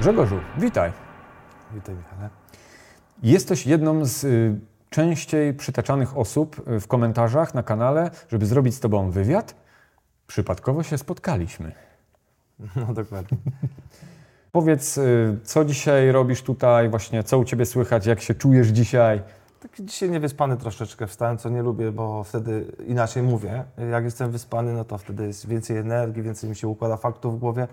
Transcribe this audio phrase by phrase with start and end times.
[0.00, 0.92] Grzegorzu, witaj.
[1.74, 2.30] Witaj Michale.
[3.22, 4.60] Jesteś jedną z y,
[4.90, 9.54] częściej przytaczanych osób y, w komentarzach na kanale, żeby zrobić z Tobą wywiad.
[10.26, 11.72] Przypadkowo się spotkaliśmy.
[12.76, 13.38] No dokładnie.
[14.52, 19.22] Powiedz, y, co dzisiaj robisz tutaj, właśnie co u Ciebie słychać, jak się czujesz dzisiaj?
[19.60, 23.64] Tak dzisiaj niewyspany troszeczkę wstałem, co nie lubię, bo wtedy inaczej mówię.
[23.90, 27.38] Jak jestem wyspany, no to wtedy jest więcej energii, więcej mi się układa faktów w
[27.38, 27.68] głowie,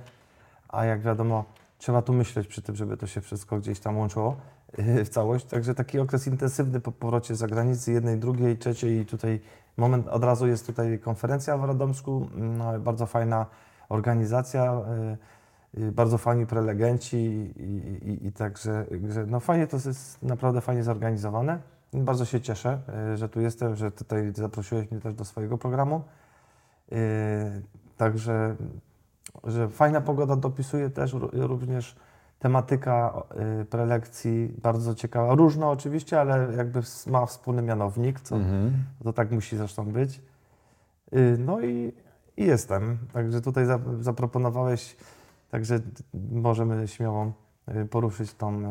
[0.69, 1.45] a jak wiadomo,
[1.77, 4.35] trzeba tu myśleć przy tym, żeby to się wszystko gdzieś tam łączyło
[4.77, 5.45] yy, w całość.
[5.45, 9.39] Także taki okres intensywny po powrocie z zagranicy, jednej, drugiej, trzeciej i tutaj
[9.77, 13.45] moment, od razu jest tutaj konferencja w Radomsku, no, bardzo fajna
[13.89, 14.81] organizacja,
[15.73, 20.61] yy, yy, bardzo fajni prelegenci i, i, i także, że no fajnie to jest naprawdę
[20.61, 21.59] fajnie zorganizowane.
[21.93, 22.79] Bardzo się cieszę,
[23.15, 26.01] że tu jestem, że tutaj zaprosiłeś mnie też do swojego programu.
[27.97, 28.55] Także,
[29.43, 31.95] że fajna pogoda dopisuje też ró- również
[32.39, 33.23] tematyka
[33.61, 38.73] y, prelekcji, bardzo ciekawa, różna oczywiście, ale jakby ma wspólny mianownik, co Mhm.
[39.03, 40.21] to tak musi zresztą być.
[41.13, 41.93] Y, No i,
[42.37, 42.97] i jestem.
[43.13, 44.95] Także tutaj za, zaproponowałeś,
[45.51, 45.79] także
[46.31, 47.31] możemy śmiało
[47.75, 48.61] y, poruszyć tą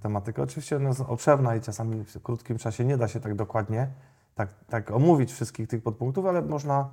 [0.00, 0.42] tematykę.
[0.42, 3.88] Oczywiście ona jest obszerna i czasami w krótkim czasie nie da się tak dokładnie
[4.34, 6.88] tak, tak omówić wszystkich tych podpunktów, ale można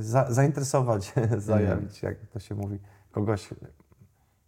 [0.00, 2.78] za, zainteresować, zajawić, jak to się mówi,
[3.12, 3.48] kogoś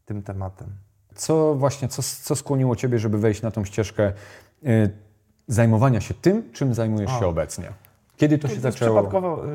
[0.07, 0.69] tym tematem.
[1.15, 4.13] Co właśnie, co, co skłoniło Ciebie, żeby wejść na tą ścieżkę
[4.67, 4.91] y,
[5.49, 7.19] zajmowania się tym, czym zajmujesz A.
[7.19, 7.73] się obecnie?
[8.17, 8.97] Kiedy to się jest zaczęło?
[8.97, 9.49] Przypadkowo, y,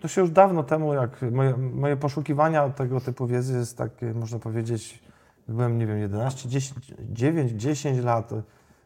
[0.00, 4.38] to się już dawno temu, jak moje, moje poszukiwania tego typu wiedzy jest takie, można
[4.38, 5.02] powiedzieć,
[5.48, 8.42] byłem, nie wiem, 11, 10, 9, 10 lat, to,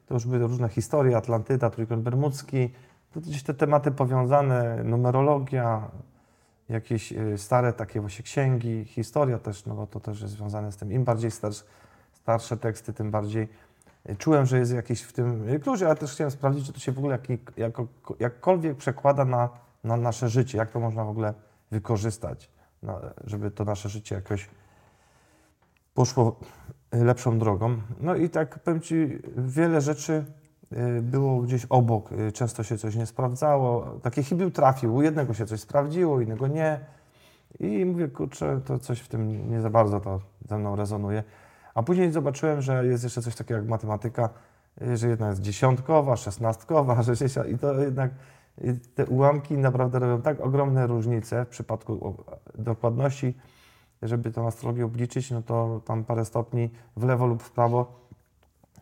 [0.07, 2.75] to już były różne historie, Atlantyda, Trójkąt Bermudzki, to
[3.17, 5.91] gdzieś te tematy powiązane, numerologia,
[6.69, 10.77] jakieś y, stare takie właśnie księgi, historia też, no bo to też jest związane z
[10.77, 10.93] tym.
[10.93, 11.65] Im bardziej starsze,
[12.13, 13.49] starsze teksty, tym bardziej
[14.11, 16.93] y, czułem, że jest jakiś w tym klucz, ale też chciałem sprawdzić, czy to się
[16.93, 17.87] w ogóle jaki, jako,
[18.21, 19.49] jakkolwiek przekłada na,
[19.85, 21.35] na nasze życie, jak to można w ogóle
[21.71, 22.51] wykorzystać,
[22.83, 24.49] na, żeby to nasze życie jakoś
[25.95, 26.37] poszło
[26.95, 27.81] y, lepszą drogą.
[28.01, 30.25] No i tak powiem Ci, wiele rzeczy
[31.03, 35.47] było gdzieś obok, y, często się coś nie sprawdzało, taki chybił trafił, u jednego się
[35.47, 36.81] coś sprawdziło, innego nie.
[37.61, 41.25] I mówię, kurczę, to coś w tym nie za bardzo to ze mną rezonuje.
[41.75, 44.29] A później zobaczyłem, że jest jeszcze coś takiego jak matematyka,
[44.83, 47.13] y, że jedna jest dziesiątkowa, szesnastkowa, że
[47.53, 48.11] i to jednak
[48.65, 52.15] y, te ułamki naprawdę robią tak ogromne różnice w przypadku
[52.55, 53.35] dokładności,
[54.03, 58.08] żeby tą astrologię obliczyć, no to tam parę stopni w lewo lub w prawo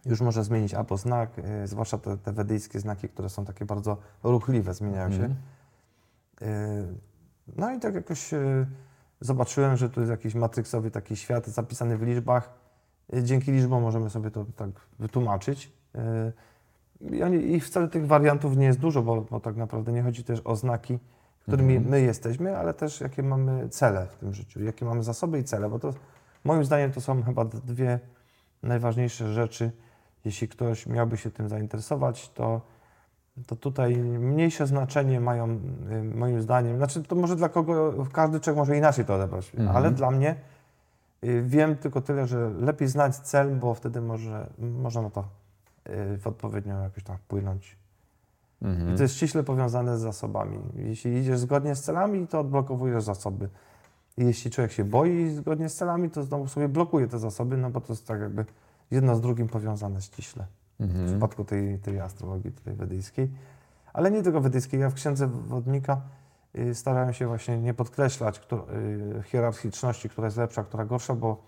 [0.07, 3.97] już może zmienić albo znak, y, zwłaszcza te, te wedyjskie znaki, które są takie bardzo
[4.25, 5.25] ruchliwe, zmieniają się.
[5.25, 5.37] Mhm.
[6.43, 6.95] Y,
[7.57, 8.67] No i tak jakoś y,
[9.21, 12.51] zobaczyłem, że tu jest jakiś matryksowy taki świat zapisany w liczbach.
[13.15, 15.73] Y, Dzięki liczbom możemy sobie to tak wytłumaczyć.
[15.95, 20.03] Y, I, oni, I wcale tych wariantów nie jest dużo, bo, bo tak naprawdę nie
[20.03, 20.99] chodzi też o znaki,
[21.43, 21.91] którymi Mhm.
[21.91, 25.69] my jesteśmy, ale też jakie mamy cele w tym życiu, jakie mamy zasoby i cele,
[25.71, 25.95] bo to
[26.45, 28.01] moim zdaniem to są chyba dwie
[28.63, 29.71] najważniejsze rzeczy.
[30.27, 32.61] Jeśli ktoś miałby się tym zainteresować, to
[33.47, 35.61] to tutaj mniejsze znaczenie mają
[35.91, 36.77] y, moim zdaniem.
[36.77, 39.77] Znaczy, to może dla kogo, każdy człowiek może inaczej to odebrać, Mhm.
[39.77, 40.37] ale dla mnie
[41.25, 46.19] y, wiem tylko tyle, że lepiej znać cel, bo wtedy może, można na to y,
[46.19, 47.77] w odpowiednio jakoś tam wpłynąć.
[48.63, 48.95] Mhm.
[48.95, 50.59] I to jest ściśle powiązane z zasobami.
[50.75, 53.49] Jeśli idziesz zgodnie z celami, to odblokowujesz zasoby.
[54.19, 57.71] I jeśli człowiek się boi zgodnie z celami, to znowu sobie blokuje te zasoby, no
[57.71, 58.45] bo to jest tak jakby
[58.91, 60.47] jedno z drugim powiązane ściśle
[60.81, 61.07] w Mhm.
[61.07, 63.31] przypadku tej, tej astrologii tutaj wedyjskiej.
[63.93, 64.81] Ale nie tylko wedyjskiej.
[64.81, 66.01] Ja w księdze wodnika
[66.59, 68.41] y, starałem się właśnie nie podkreślać
[69.19, 71.43] y, hierarchiczności, która jest lepsza, która gorsza, bo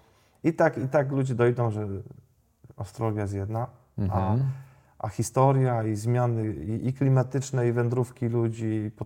[0.45, 1.89] i tak, i tak ludzie dojdą, że
[2.77, 3.67] astrologia jest jedna,
[3.99, 4.43] a, Mhm.
[4.99, 9.05] a historia i zmiany i, i klimatyczne, i wędrówki ludzi, i po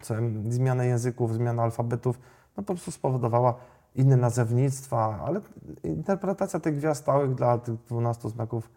[0.48, 2.18] zmiana języków, zmiana alfabetów,
[2.56, 3.54] no po prostu spowodowała
[3.94, 5.41] inne nazewnictwa, ale
[5.84, 8.71] interpretacja tych gwiazd stałych dla tych 12 znaków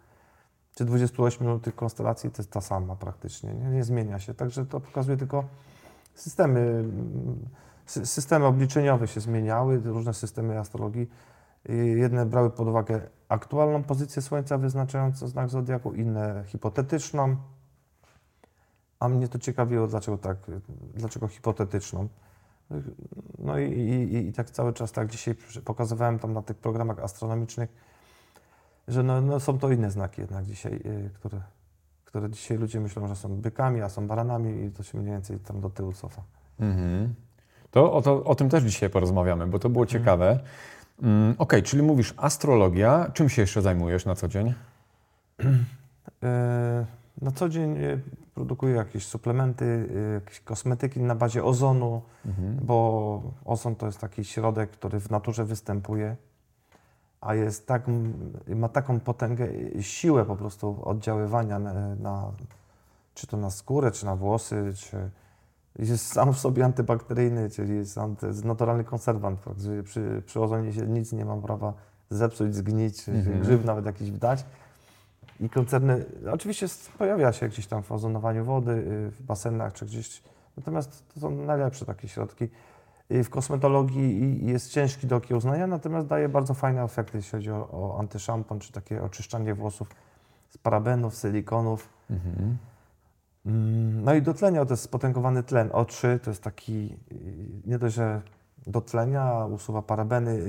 [0.74, 4.34] czy 28 tych konstelacji to jest ta sama praktycznie, nie, nie zmienia się.
[4.34, 5.44] Także to pokazuje tylko
[6.14, 6.84] systemy,
[7.86, 11.10] sy- systemy obliczeniowe się zmieniały, różne systemy astrologii.
[11.70, 17.36] Y, Jedne brały pod uwagę aktualną pozycję Słońca wyznaczającą znak zodiaku, inne hipotetyczną.
[19.00, 20.36] A mnie to ciekawiło, dlaczego tak,
[20.94, 22.08] dlaczego hipotetyczną.
[23.38, 25.34] No i, i, i tak cały czas, tak dzisiaj
[25.64, 27.70] pokazywałem tam na tych programach astronomicznych,
[28.88, 31.40] że no, no są to inne znaki jednak dzisiaj, y, które,
[32.04, 35.38] które dzisiaj ludzie myślą, że są bykami, a są baranami i to się mniej więcej
[35.38, 36.22] tam do tyłu cofa.
[36.60, 37.14] Mhm.
[37.70, 40.40] To o, to o tym też dzisiaj porozmawiamy, bo to było ciekawe.
[41.02, 43.10] Mm, Okej, czyli mówisz astrologia.
[43.12, 44.54] Czym się jeszcze zajmujesz na co dzień?
[46.22, 46.86] E,
[47.22, 47.76] Na co dzień
[48.36, 52.02] e, produkuję jakieś suplementy, e, jakieś kosmetyki na bazie ozonu,
[52.62, 56.16] bo ozon to jest taki środek, który w naturze występuje,
[57.20, 57.82] a jest tak,
[58.56, 62.32] ma taką potęgę, i siłę po prostu oddziaływania na, na
[63.14, 65.10] czy to na skórę, czy na włosy, czy
[65.78, 69.40] jest sam w sobie antybakteryjny, czyli jest, anty, jest naturalny konserwant.
[69.84, 71.72] Przy, przy ozonie się nic nie ma prawa
[72.10, 73.40] zepsuć, zgnić, Mhm.
[73.40, 74.44] grzyb nawet jakiś wdać.
[75.40, 76.66] I koncerny, oczywiście
[76.98, 80.22] pojawia się gdzieś tam w ozonowaniu wody, y, w basenach czy gdzieś,
[80.56, 82.48] natomiast to są najlepsze takie środki.
[83.12, 87.68] Y, W kosmetologii jest ciężki do okiełznania, natomiast daje bardzo fajne efekty, jeśli chodzi o,
[87.72, 89.88] o antyszampon, czy takie oczyszczanie włosów
[90.48, 91.88] z parabenów, silikonów.
[92.10, 92.56] Mhm.
[93.46, 97.16] Mm, No i dotlenia to jest spotęgowany tlen O3, to jest taki y,
[97.66, 98.22] nie dość, że
[98.66, 100.40] dotlenia, usuwa parabeny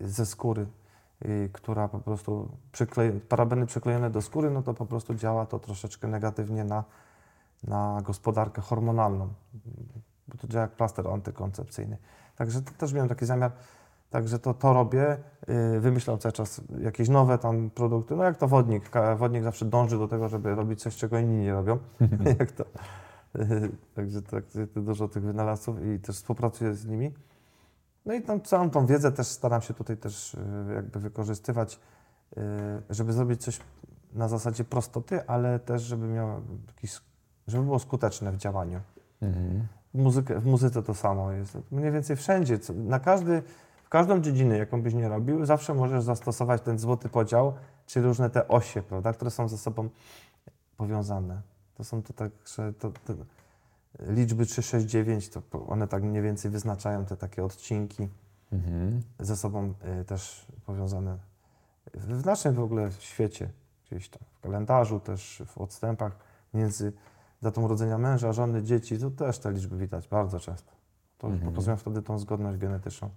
[0.00, 0.66] ze skóry,
[1.52, 6.08] która po prostu przykleje, parabeny przyklejone do skóry, no to po prostu działa to troszeczkę
[6.08, 6.84] negatywnie na,
[7.64, 9.28] na gospodarkę hormonalną,
[10.28, 11.96] bo to działa jak plaster antykoncepcyjny.
[12.36, 13.52] Także też miałem taki zamiar,
[14.10, 15.16] także to, to robię,
[15.76, 19.98] y, wymyślam cały czas jakieś nowe tam produkty, no jak to wodnik, wodnik zawsze dąży
[19.98, 21.78] do tego, żeby robić coś, czego inni nie robią,
[22.38, 22.64] jak to.
[23.36, 27.14] Y, Także tak, y, dużo tych wynalazców i też współpracuję z nimi.
[28.10, 30.38] No i tam całą tą wiedzę też staram się tutaj też y,
[30.74, 31.80] jakby wykorzystywać,
[32.36, 32.40] y,
[32.90, 33.60] żeby zrobić coś
[34.12, 37.00] na zasadzie prostoty, ale też żeby miało jakiś,
[37.46, 38.80] żeby było skuteczne w działaniu.
[39.22, 39.66] Mhm.
[39.94, 41.58] W, muzykę, w muzyce to samo jest.
[41.70, 43.42] Mniej więcej wszędzie, na każdy,
[43.84, 47.52] w każdą dziedzinę, jaką byś nie robił, zawsze możesz zastosować ten złoty podział,
[47.86, 49.88] czy różne te osie, prawda, które są ze sobą
[50.76, 51.42] powiązane.
[51.74, 53.14] To są to tak, że to, to
[54.08, 58.08] liczby 3, 6, 9, to one tak mniej więcej wyznaczają te takie odcinki
[58.52, 59.02] Mhm.
[59.20, 61.16] ze sobą y, też powiązane
[61.94, 63.50] w naszym w ogóle świecie,
[63.86, 66.12] gdzieś tam w kalendarzu, też w odstępach
[66.54, 66.92] między
[67.42, 70.72] datą urodzenia męża, żony, dzieci, to też te liczby widać bardzo często.
[71.18, 71.52] To Mhm.
[71.52, 73.10] pokazują wtedy tą zgodność genetyczną.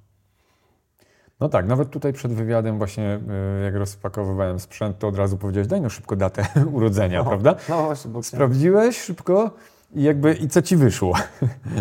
[1.40, 3.20] No tak, nawet tutaj przed wywiadem właśnie
[3.60, 7.26] y, jak rozpakowywałem sprzęt, to od razu powiedziałeś, daj no szybko datę urodzenia, No.
[7.30, 7.56] prawda?
[7.70, 9.52] No właśnie, bo Sprawdziłeś szybko
[9.94, 11.14] i jakby i co ci wyszło?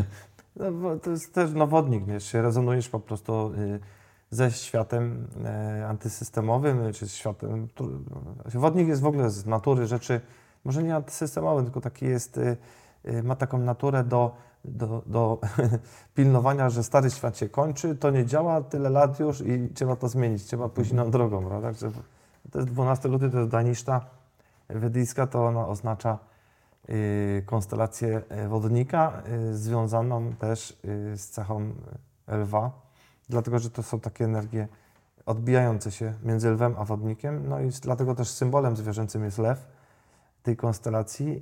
[0.57, 3.81] no, to jest też nowodnik, wiesz, rezonujesz po prostu y,
[4.31, 7.69] ze światem e, antysystemowym, y, czy z światem...
[8.55, 10.21] Wodnik jest w ogóle z natury rzeczy,
[10.65, 12.57] może nie antysystemowy, tylko taki jest, y,
[13.09, 15.39] y, ma taką naturę do, do, do
[16.15, 20.09] pilnowania, że stary świat się kończy, to nie działa tyle lat już i trzeba to
[20.09, 21.69] zmienić, trzeba pójść inną drogą, prawda?
[21.69, 21.91] Także
[22.51, 24.07] to jest 12 luty, to jest Daniszta
[24.69, 26.32] wedyjska, to ona oznacza y,
[27.47, 32.71] konstelację y, wodnika y, związaną też y, z cechą y, lwa,
[33.29, 34.69] dlatego że to są takie energie
[35.27, 39.67] odbijające się między lwem a wodnikiem, no i dlatego też symbolem zwierzęcym jest lew
[40.43, 41.41] tej konstelacji, y,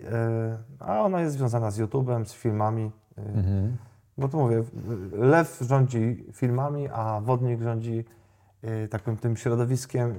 [0.79, 3.77] a ona jest związana z YouTube'em, z filmami, y, Mhm.
[4.19, 4.65] bo tu mówię, y,
[5.17, 8.05] lew rządzi filmami, a wodnik rządzi
[8.65, 10.15] y, takim tym środowiskiem y,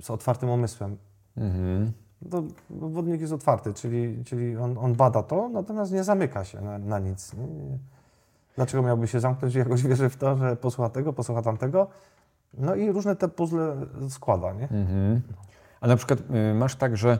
[0.00, 0.96] y, z otwartym umysłem.
[1.36, 1.92] Mhm.
[2.30, 6.78] To, wodnik jest otwarty, czyli, czyli on, on bada to, natomiast nie zamyka się na,
[6.78, 7.34] na nic.
[7.34, 7.78] Nie, nie.
[8.56, 9.54] Dlaczego miałby się zamknąć?
[9.54, 11.86] Jakoś wierzy w to, że posłucha tego, posłucha tamtego.
[12.54, 13.76] No i różne te puzzle
[14.08, 14.62] składa, nie?
[14.62, 15.20] Mhm.
[15.80, 17.18] A na przykład y, masz tak, że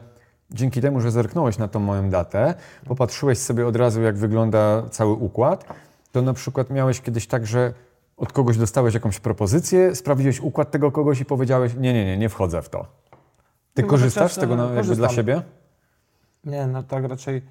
[0.51, 2.53] dzięki temu, że zerknąłeś na tą moją datę,
[2.85, 5.65] popatrzyłeś sobie od razu, jak wygląda cały układ,
[6.11, 7.73] to na przykład miałeś kiedyś tak, że
[8.17, 12.29] od kogoś dostałeś jakąś propozycję, sprawdziłeś układ tego kogoś i powiedziałeś, nie, nie, nie, nie
[12.29, 12.85] wchodzę w to.
[13.73, 15.41] Ty No, korzystasz z tego no, jakby dla siebie?
[16.45, 17.41] Nie, no tak raczej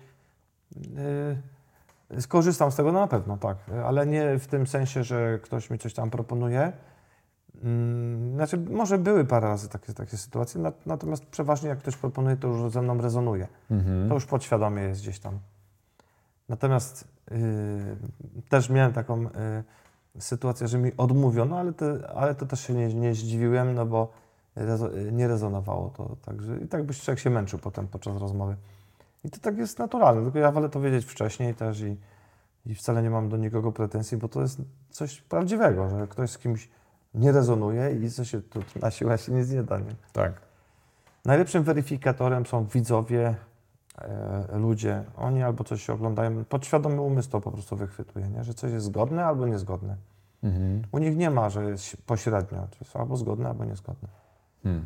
[2.11, 3.57] yy, skorzystam z tego na pewno, tak,
[3.87, 6.73] ale nie w tym sensie, że ktoś mi coś tam proponuje.
[7.63, 12.37] Mm, Znaczy, może były parę razy takie, takie sytuacje, nat- natomiast przeważnie jak ktoś proponuje,
[12.37, 13.49] to już ze mną rezonuje.
[13.71, 14.09] Mhm.
[14.09, 15.39] To już podświadomie jest gdzieś tam.
[16.49, 17.37] Natomiast yy,
[18.49, 19.31] też miałem taką yy,
[20.19, 24.01] sytuację, że mi odmówiono, ale, te, ale to też się nie, nie zdziwiłem, no bo
[24.11, 24.28] yy,
[25.13, 26.17] nie rezonowało to.
[26.25, 28.57] Także i tak byś człowiek się męczył potem podczas rozmowy.
[29.25, 31.97] I to tak jest naturalne, tylko ja wolę to wiedzieć wcześniej też i,
[32.67, 34.61] i wcale nie mam do nikogo pretensji, bo to jest
[34.91, 36.69] coś prawdziwego, że ktoś z kimś
[37.15, 39.79] nie rezonuje i co się tu na siłę się nic nie da.
[39.79, 39.95] Nie?
[40.13, 40.33] Tak.
[41.25, 43.35] Najlepszym weryfikatorem są widzowie,
[43.99, 45.05] e, ludzie.
[45.17, 48.45] Oni albo coś oglądają, podświadomy umysł to po prostu wychwytuje, nie?
[48.45, 49.97] że coś jest zgodne albo niezgodne.
[50.43, 50.83] Mhm.
[50.93, 54.09] U nich nie ma, że jest pośrednio, czy jest albo zgodne, albo niezgodne.
[54.63, 54.85] Hmm.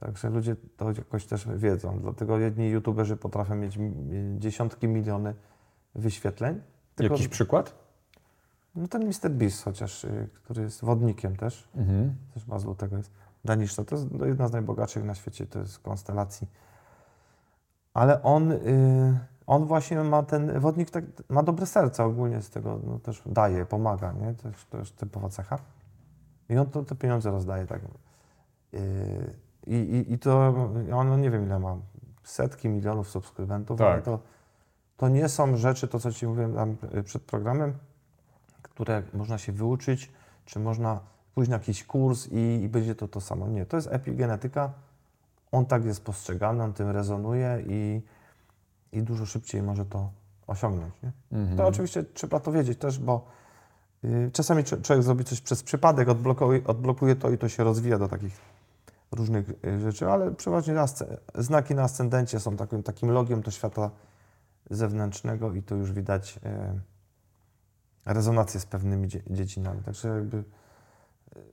[0.00, 1.98] Także ludzie to jakoś też wiedzą.
[2.00, 3.78] Dlatego jedni youtuberzy potrafią mieć
[4.38, 5.34] dziesiątki miliony
[5.94, 6.60] wyświetleń.
[6.94, 7.74] Tylko, Jakiś przykład?
[8.74, 9.30] No ten Mr.
[9.30, 12.14] Beast chociaż, y, który jest wodnikiem też, Mhm.
[12.34, 13.10] też ma złotego jest.
[13.44, 16.48] Daniszta, to jest jedna z najbogatszych na świecie, to jest konstelacji.
[17.94, 22.80] Ale on, y, on właśnie ma ten, wodnik tak, ma dobre serce ogólnie z tego,
[22.86, 24.34] no też daje, pomaga, nie?
[24.34, 25.58] To jest, to jest typowa cecha.
[26.48, 27.80] I on to, te pieniądze rozdaje tak.
[28.74, 29.34] Y,
[29.66, 30.54] I, i, I to,
[30.94, 31.76] on nie wiem ile ma,
[32.24, 33.92] setki milionów subskrybentów, Tak.
[33.92, 34.18] ale to,
[34.96, 37.74] to nie są rzeczy, to co Ci mówiłem y, przed programem,
[38.62, 40.12] które można się wyuczyć,
[40.44, 41.00] czy można
[41.34, 43.48] pójść na jakiś kurs i, i będzie to to samo.
[43.48, 44.72] Nie, to jest epigenetyka,
[45.52, 48.02] on tak jest postrzegany, on tym rezonuje i,
[48.92, 50.10] i dużo szybciej może to
[50.46, 50.94] osiągnąć.
[51.02, 51.12] Nie?
[51.32, 51.56] Mhm.
[51.56, 53.26] To oczywiście trzeba to wiedzieć też, bo
[54.04, 58.08] y, czasami człowiek zrobi coś przez przypadek, odblokuje, odblokuje to i to się rozwija do
[58.08, 58.53] takich
[59.14, 60.74] różnych y, rzeczy, ale przeważnie
[61.34, 63.90] znaki na ascendencie są takim, takim logiem do świata
[64.70, 66.80] zewnętrznego i to już widać y,
[68.06, 69.82] rezonację z pewnymi dzie- dziecinami.
[69.82, 70.44] Także jakby y,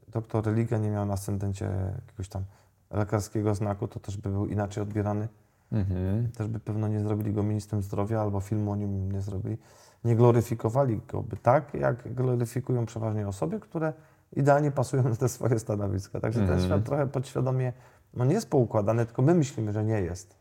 [0.08, 1.70] doktor religia nie miał na ascendencie
[2.06, 2.44] jakiegoś tam
[2.92, 5.28] lekarskiego znaku, to też by był inaczej odbierany
[5.72, 6.32] Mhm.
[6.32, 9.58] też by pewno nie zrobili go ministrem zdrowia albo filmu o nim nie zrobili.
[10.04, 13.94] Nie gloryfikowali go by tak, jak gloryfikują przeważnie osoby, które
[14.36, 16.20] idealnie pasują na te swoje stanowiska.
[16.20, 16.60] Także Mhm.
[16.60, 17.74] ten świat trochę podświadomie,
[18.14, 20.36] no nie jest poukładany, tylko my myślimy, że nie jest.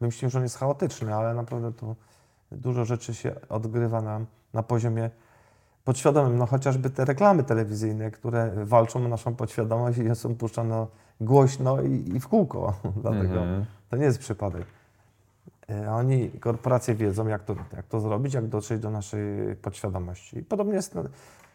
[0.00, 1.96] My myślimy, że on jest chaotyczny, ale naprawdę tu
[2.52, 4.20] dużo rzeczy się odgrywa na,
[4.52, 5.10] na poziomie
[5.84, 6.38] podświadomym.
[6.38, 10.86] No chociażby te reklamy telewizyjne, które walczą o naszą podświadomość i są puszczane
[11.20, 12.74] głośno i, i w kółko.
[13.02, 13.64] Dlatego Mhm.
[13.90, 14.64] to nie jest przypadek.
[15.70, 20.38] E, Oni, korporacje wiedzą, jak to, jak to zrobić, jak dotrzeć do naszej podświadomości.
[20.38, 20.94] I podobnie jest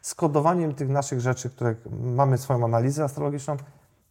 [0.07, 3.57] no, z kodowaniem tych naszych rzeczy, które mamy swoją analizę astrologiczną,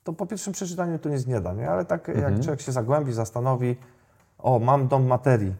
[0.04, 1.70] to po pierwszym przeczytaniu to nic nie da, nie?
[1.70, 2.42] ale tak jak Mhm.
[2.42, 3.76] człowiek się zagłębi, zastanowi,
[4.38, 5.54] o, mam dom materii,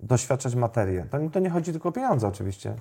[0.00, 1.06] doświadczać materię.
[1.10, 2.76] To, to nie chodzi tylko o pieniądze oczywiście.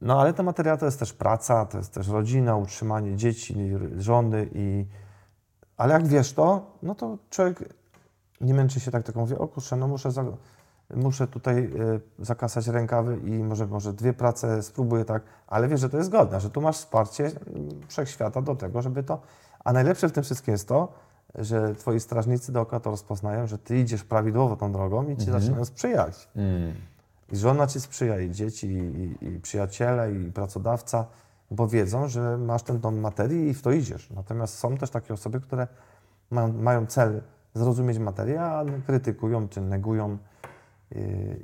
[0.00, 4.48] No ale ta materia to jest też praca, to jest też rodzina, utrzymanie dzieci, żony
[4.54, 4.86] i...
[5.76, 7.74] Ale jak wiesz to, no to człowiek
[8.40, 10.24] nie męczy się tak, tylko mówi, o kurczę, no muszę, za,
[10.94, 11.64] muszę tutaj
[12.18, 16.10] e, zakasać rękawy i może, może dwie prace spróbuję tak, ale wiesz, że to jest
[16.10, 19.20] godne, że tu masz wsparcie mm, wszechświata do tego, żeby to...
[19.64, 20.92] A najlepsze w tym wszystkim jest to,
[21.34, 25.40] że twoi strażnicy dookoła to rozpoznają, że ty idziesz prawidłowo tą drogą i ci Mhm.
[25.40, 26.28] zaczynają sprzyjać.
[26.36, 26.74] Mm.
[27.32, 31.06] I żona ci sprzyja, i dzieci, i, i przyjaciele, i pracodawca,
[31.50, 34.10] bo wiedzą, że masz ten dom materii i w to idziesz.
[34.10, 35.66] Natomiast są też takie osoby, które
[36.30, 37.22] mają, mają cel
[37.54, 40.18] zrozumieć materię, a krytykują czy negują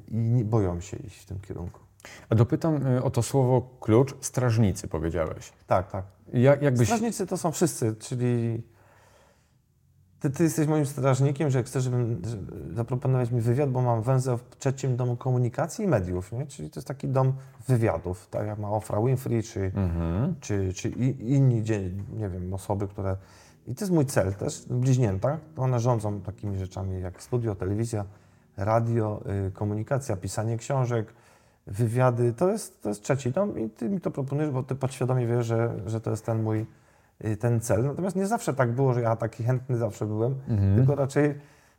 [0.09, 1.81] i nie boją się iść w tym kierunku.
[2.29, 4.15] A dopytam y, o to słowo klucz.
[4.21, 5.53] Strażnicy powiedziałeś.
[5.67, 6.05] Tak, tak.
[6.33, 6.89] Jak, jakbyś...
[6.89, 8.63] Strażnicy to są wszyscy, czyli
[10.21, 14.37] ty, ty jesteś moim strażnikiem, że chcesz żebym, że- zaproponować mi wywiad, bo mam węzeł
[14.39, 16.47] w trzecim domu komunikacji i mediów, nie?
[16.47, 17.33] czyli to jest taki dom
[17.69, 20.35] wywiadów, tak jak ma Ofra Winfrey, czy, Mhm.
[20.41, 21.63] czy, czy inni,
[22.17, 23.17] nie wiem, osoby, które...
[23.67, 28.05] I to jest mój cel też, bliźnięta, one rządzą takimi rzeczami jak studio, telewizja,
[28.57, 31.13] radio, y, komunikacja, pisanie książek,
[31.67, 35.27] wywiady, to jest, to jest trzeci dom i ty mi to proponujesz, bo ty podświadomie
[35.27, 36.67] wiesz, że, że to jest ten mój
[37.25, 37.85] y, ten cel.
[37.85, 40.77] Natomiast nie zawsze tak było, że ja taki chętny zawsze byłem, Mhm.
[40.77, 41.35] tylko raczej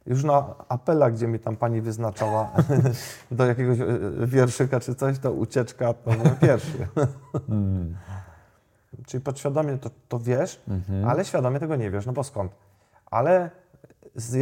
[0.06, 2.52] już na apelach, gdzie mi tam pani wyznaczała
[3.32, 3.88] do jakiegoś y,
[4.28, 6.88] wierszyka czy coś, to ucieczka to byłem pierwszy.
[7.50, 7.96] Mm.
[9.08, 11.08] Czyli podświadomie to, to wiesz, Mhm.
[11.08, 12.52] ale świadomie tego nie wiesz, no bo skąd?
[13.12, 13.50] Ale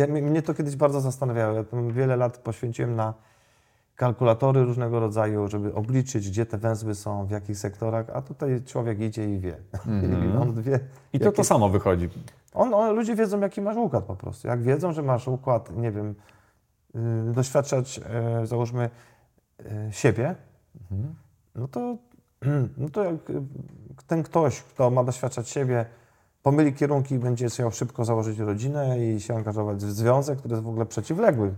[0.07, 1.53] mnie to kiedyś bardzo zastanawiało.
[1.53, 3.13] Ja wiele lat poświęciłem na
[3.95, 8.99] kalkulatory różnego rodzaju, żeby obliczyć, gdzie te węzły są, w jakich sektorach, a tutaj człowiek
[8.99, 9.57] idzie i wie.
[9.87, 10.33] Mhm.
[10.33, 10.79] I on wie.
[11.13, 12.09] I to jakie- to samo wychodzi.
[12.53, 14.47] On, on, ludzie wiedzą, jaki masz układ po prostu.
[14.47, 16.15] Jak wiedzą, że masz układ, nie wiem,
[16.95, 17.97] yy, doświadczać,
[18.39, 18.89] yy, załóżmy,
[19.59, 20.35] yy, siebie,
[20.91, 21.15] Mhm.
[21.55, 21.97] no to,
[22.77, 23.15] no to jak
[24.07, 25.85] ten ktoś, kto ma doświadczać siebie,
[26.43, 30.63] pomyli kierunki i będzie chciał szybko założyć rodzinę i się angażować w związek, który jest
[30.63, 31.53] w ogóle przeciwległy.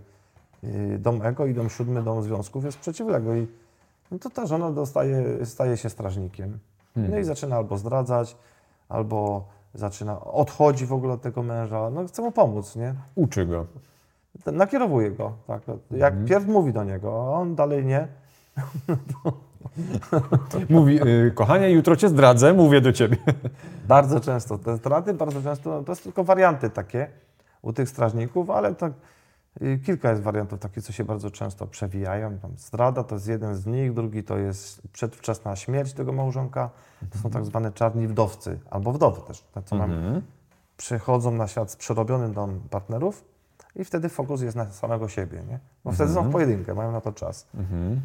[0.64, 3.40] Yy, Dom ego i dom siódmy, dom związków jest przeciwległy.
[3.40, 3.48] I
[4.12, 6.60] no to ta żona dostaje, staje się strażnikiem.
[6.96, 7.22] No Mhm.
[7.22, 8.38] i zaczyna albo zdradzać,
[8.90, 11.90] albo zaczyna, odchodzi w ogóle od tego męża.
[11.90, 12.94] No chce mu pomóc, nie?
[13.16, 13.66] Uczy go.
[14.46, 15.62] Nakierowuje go, tak.
[15.92, 16.26] Jak Mhm.
[16.28, 18.08] pierw mówi do niego, a on dalej nie,
[20.70, 23.18] Mówi, y, kochanie, jutro cię zdradzę, mówię do ciebie.
[23.88, 24.58] Bardzo często.
[24.58, 27.08] Te zdrady bardzo często, to jest tylko warianty takie
[27.62, 28.94] u tych strażników, ale tak
[29.62, 32.38] y, kilka jest wariantów takich, co się bardzo często przewijają.
[32.38, 36.70] Tam zdrada to jest jeden z nich, drugi to jest przedwczesna śmierć tego małżonka.
[37.12, 40.22] To są tak zwane czarni wdowcy, albo wdowy też, te, co nam Mhm.
[40.78, 43.24] przychodzą na świat z przerobionym dom partnerów
[43.76, 45.60] i wtedy fokus jest na samego siebie, nie?
[45.84, 46.32] Bo wtedy są w Mhm.
[46.32, 47.48] pojedynkę, mają na to czas.
[47.56, 48.02] Mhm.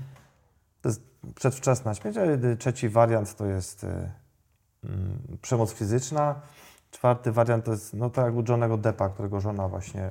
[0.86, 1.02] To jest
[1.34, 3.86] przedwczesna śmierć, a trzeci wariant to jest y,
[4.84, 6.34] mm, przemoc fizyczna.
[6.90, 10.10] Czwarty wariant to jest, no tak jak u Johnego Deppa, którego żona właśnie y,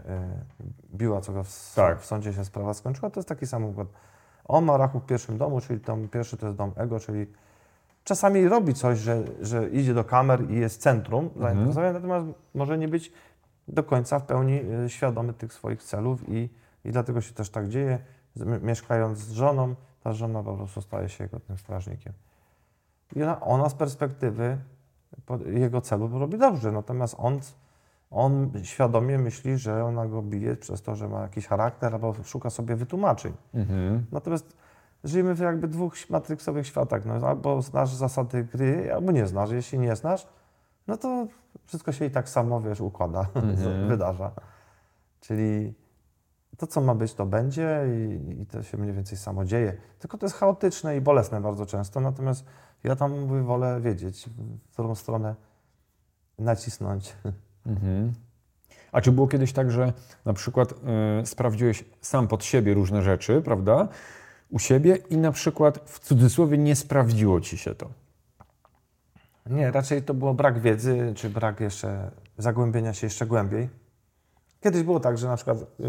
[0.95, 2.01] biła, co go w, Tak.
[2.01, 3.87] w sądzie się sprawa skończyła, to jest taki sam układ.
[4.45, 7.27] On ma rachub w pierwszym domu, czyli dom pierwszy to jest dom ego, czyli
[8.03, 12.87] czasami robi coś, że, że idzie do kamer i jest centrum zainteresowania, natomiast może nie
[12.87, 13.11] być
[13.67, 16.49] do końca w pełni y, świadomy tych swoich celów i,
[16.85, 17.99] i dlatego się też tak dzieje.
[18.61, 22.13] Mieszkając z żoną, ta żona po prostu staje się jego tym strażnikiem.
[23.15, 24.57] I ona, ona z perspektywy
[25.45, 27.39] jego celu robi dobrze, natomiast on,
[28.11, 32.49] on świadomie myśli, że ona go bije przez to, że ma jakiś charakter albo szuka
[32.49, 33.33] sobie wytłumaczeń.
[33.53, 34.05] Mhm.
[34.11, 34.57] Natomiast
[35.03, 37.05] żyjemy w jakby dwóch matryksowych światach.
[37.05, 39.51] No, albo znasz zasady gry, albo nie znasz.
[39.51, 40.27] Jeśli nie znasz,
[40.87, 41.27] no to
[41.65, 43.87] wszystko się i tak samo, wiesz, układa, Mhm.
[43.87, 44.31] wydarza.
[45.19, 45.73] Czyli
[46.57, 49.77] to, co ma być, to będzie i, i to się mniej więcej samo dzieje.
[49.99, 52.45] Tylko to jest chaotyczne i bolesne bardzo często, natomiast
[52.83, 54.29] ja tam mówię, wolę wiedzieć,
[54.67, 55.35] w którą stronę
[56.39, 57.15] nacisnąć.
[57.65, 58.13] Mhm.
[58.91, 59.93] A czy było kiedyś tak, że
[60.25, 63.87] na przykład y, sprawdziłeś sam pod siebie różne rzeczy, prawda?
[64.49, 67.89] U siebie i na przykład w cudzysłowie nie sprawdziło ci się to.
[69.45, 73.69] Nie, raczej to było brak wiedzy, czy brak jeszcze zagłębienia się jeszcze głębiej.
[74.59, 75.87] Kiedyś było tak, że na przykład yy,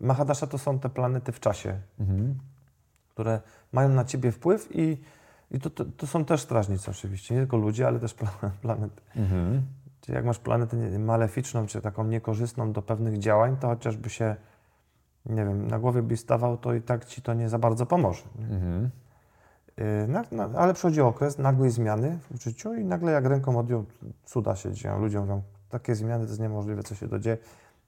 [0.00, 2.38] Mahadasha to są te planety w czasie, Mhm.
[3.08, 3.40] które
[3.72, 4.98] mają na ciebie wpływ i,
[5.50, 9.02] i to, to, to są też strażnicy oczywiście, nie tylko ludzie, ale też pla- planety.
[9.16, 9.62] Mhm.
[10.00, 14.36] Czyli jak masz planetę maleficzną, czy taką niekorzystną do pewnych działań, to chociażby się,
[15.26, 18.22] nie wiem, na głowie byś stawał, to i tak ci to nie za bardzo pomoże.
[18.38, 18.90] Mhm.
[19.76, 23.84] Yy, na, na, ale przychodzi okres nagłej zmiany w życiu i nagle jak ręką odjął,
[24.24, 24.98] cuda się dzieją.
[25.00, 27.38] Ludzie mówią, takie zmiany to jest niemożliwe, co się to dzieje.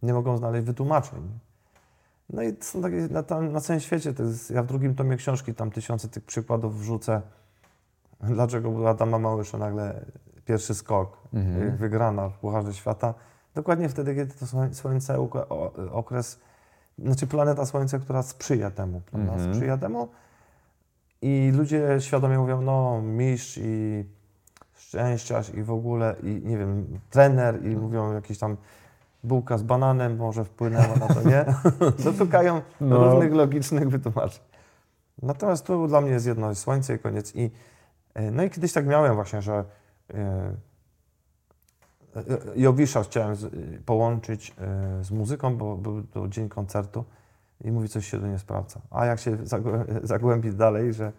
[0.02, 1.38] Nie mogą znaleźć wytłumaczeń.
[2.32, 5.16] No i są takie, na, tam, na całym świecie, to jest, ja w drugim tomie
[5.16, 7.22] książki tam tysiące tych przykładów wrzucę.
[8.20, 10.04] Dlaczego u Adama Małysza nagle
[10.44, 11.76] pierwszy skok, Mhm.
[11.76, 13.14] wygrana w Pucharze Świata.
[13.54, 15.28] Dokładnie wtedy, kiedy to słoń- Słońce,
[15.92, 16.38] okres,
[16.98, 19.32] znaczy planeta Słońce, która sprzyja temu, prawda?
[19.32, 19.54] Mhm.
[19.54, 20.08] Sprzyja temu.
[21.22, 24.04] I ludzie świadomie mówią, no mistrz i
[24.74, 28.56] szczęściarz i w ogóle, i nie wiem, trener i mówią jakieś tam
[29.24, 31.44] bułka z bananem może wpłynęła na to, nie?
[32.04, 33.10] Doszukają No.
[33.10, 34.42] różnych logicznych wytłumaczeń.
[35.22, 37.36] Natomiast tu dla mnie jest jedno, słońce i koniec.
[37.36, 37.50] I,
[38.14, 39.64] e, no i kiedyś tak miałem właśnie, że
[40.14, 40.16] e,
[42.16, 42.22] e,
[42.56, 43.36] Jowisza chciałem
[43.86, 44.54] połączyć
[45.02, 47.04] z muzyką, bo był to dzień koncertu
[47.64, 48.80] i mówi, coś się tu nie sprawdza.
[48.90, 51.12] A jak się zagłę- zagłębi dalej, że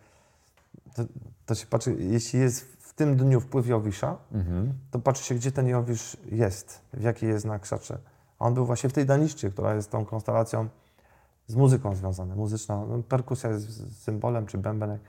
[0.95, 1.03] to,
[1.45, 4.73] to się patrzy, jeśli jest w tym dniu wpływ Jowisza, Mhm.
[4.91, 7.97] to patrzy się, gdzie ten Jowisz jest, w jakiej jest na krzacze.
[8.39, 10.67] A on był właśnie w tej Daniszczy, która jest tą konstelacją
[11.47, 12.35] z muzyką związana.
[12.35, 15.01] Muzyczna, no, perkusja jest symbolem, czy bębenek.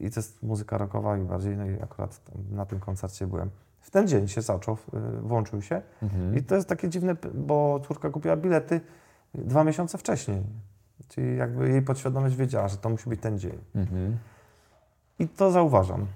[0.00, 3.50] I to jest muzyka rockowa i bardziej, no i akurat na tym koncercie byłem.
[3.80, 4.76] W ten dzień się zaczął,
[5.22, 5.82] włączył się.
[6.02, 6.36] Mhm.
[6.36, 8.80] I to jest takie dziwne, bo córka kupiła bilety
[9.34, 10.42] dwa miesiące wcześniej.
[11.08, 13.58] Czyli jakby jej podświadomość wiedziała, że to musi być ten dzień.
[13.74, 14.18] Mhm.
[15.18, 16.06] I to zauważam.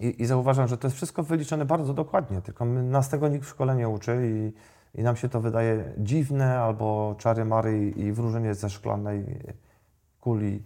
[0.00, 3.44] I, I zauważam, że to jest wszystko wyliczone bardzo dokładnie, tylko my, nas tego nikt
[3.44, 4.52] w szkole nie uczy i,
[5.00, 9.24] i nam się to wydaje dziwne albo czary mary i, wróżenie ze szklanej
[10.20, 10.62] kuli.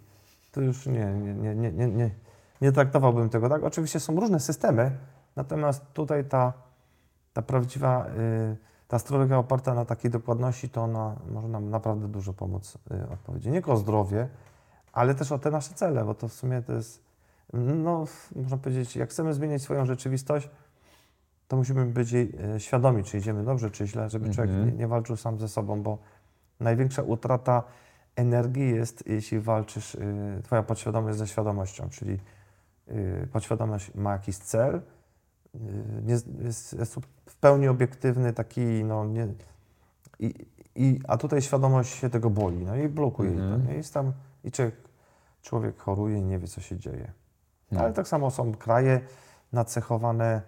[0.51, 2.11] To już nie, nie, nie, nie, nie, nie,
[2.61, 3.63] nie traktowałbym tego tak.
[3.63, 4.91] Oczywiście są różne systemy,
[5.35, 6.53] natomiast tutaj ta,
[7.33, 12.33] ta prawdziwa, y, ta astrologia oparta na takiej dokładności, to ona może nam naprawdę dużo
[12.33, 13.49] pomóc y, odpowiedzi.
[13.49, 14.29] Nie tylko o zdrowie,
[14.93, 17.03] ale też o te nasze cele, bo to w sumie to jest,
[17.53, 18.05] no,
[18.35, 20.49] można powiedzieć, jak chcemy zmieniać swoją rzeczywistość,
[21.47, 24.69] to musimy być jej e, świadomi, czy idziemy dobrze, czy źle, żeby człowiek Mhm.
[24.69, 25.97] nie, nie walczył sam ze sobą, bo
[26.59, 27.63] największa utrata
[28.15, 32.19] energii jest, jeśli walczysz, y, twoja podświadomość ze świadomością, czyli
[32.87, 35.59] y, podświadomość ma jakiś cel, y,
[36.03, 39.27] nie, jest, jest w pełni obiektywny, taki, no, nie,
[40.19, 40.33] i,
[40.75, 43.61] i, a tutaj świadomość się tego boi, no i blokuje jej Mhm.
[43.61, 43.77] to, nie?
[43.77, 44.75] Jest tam, i człowiek,
[45.41, 47.11] człowiek choruje i nie wie, co się dzieje.
[47.75, 47.81] No.
[47.81, 49.01] Ale tak samo są kraje
[49.53, 50.41] nacechowane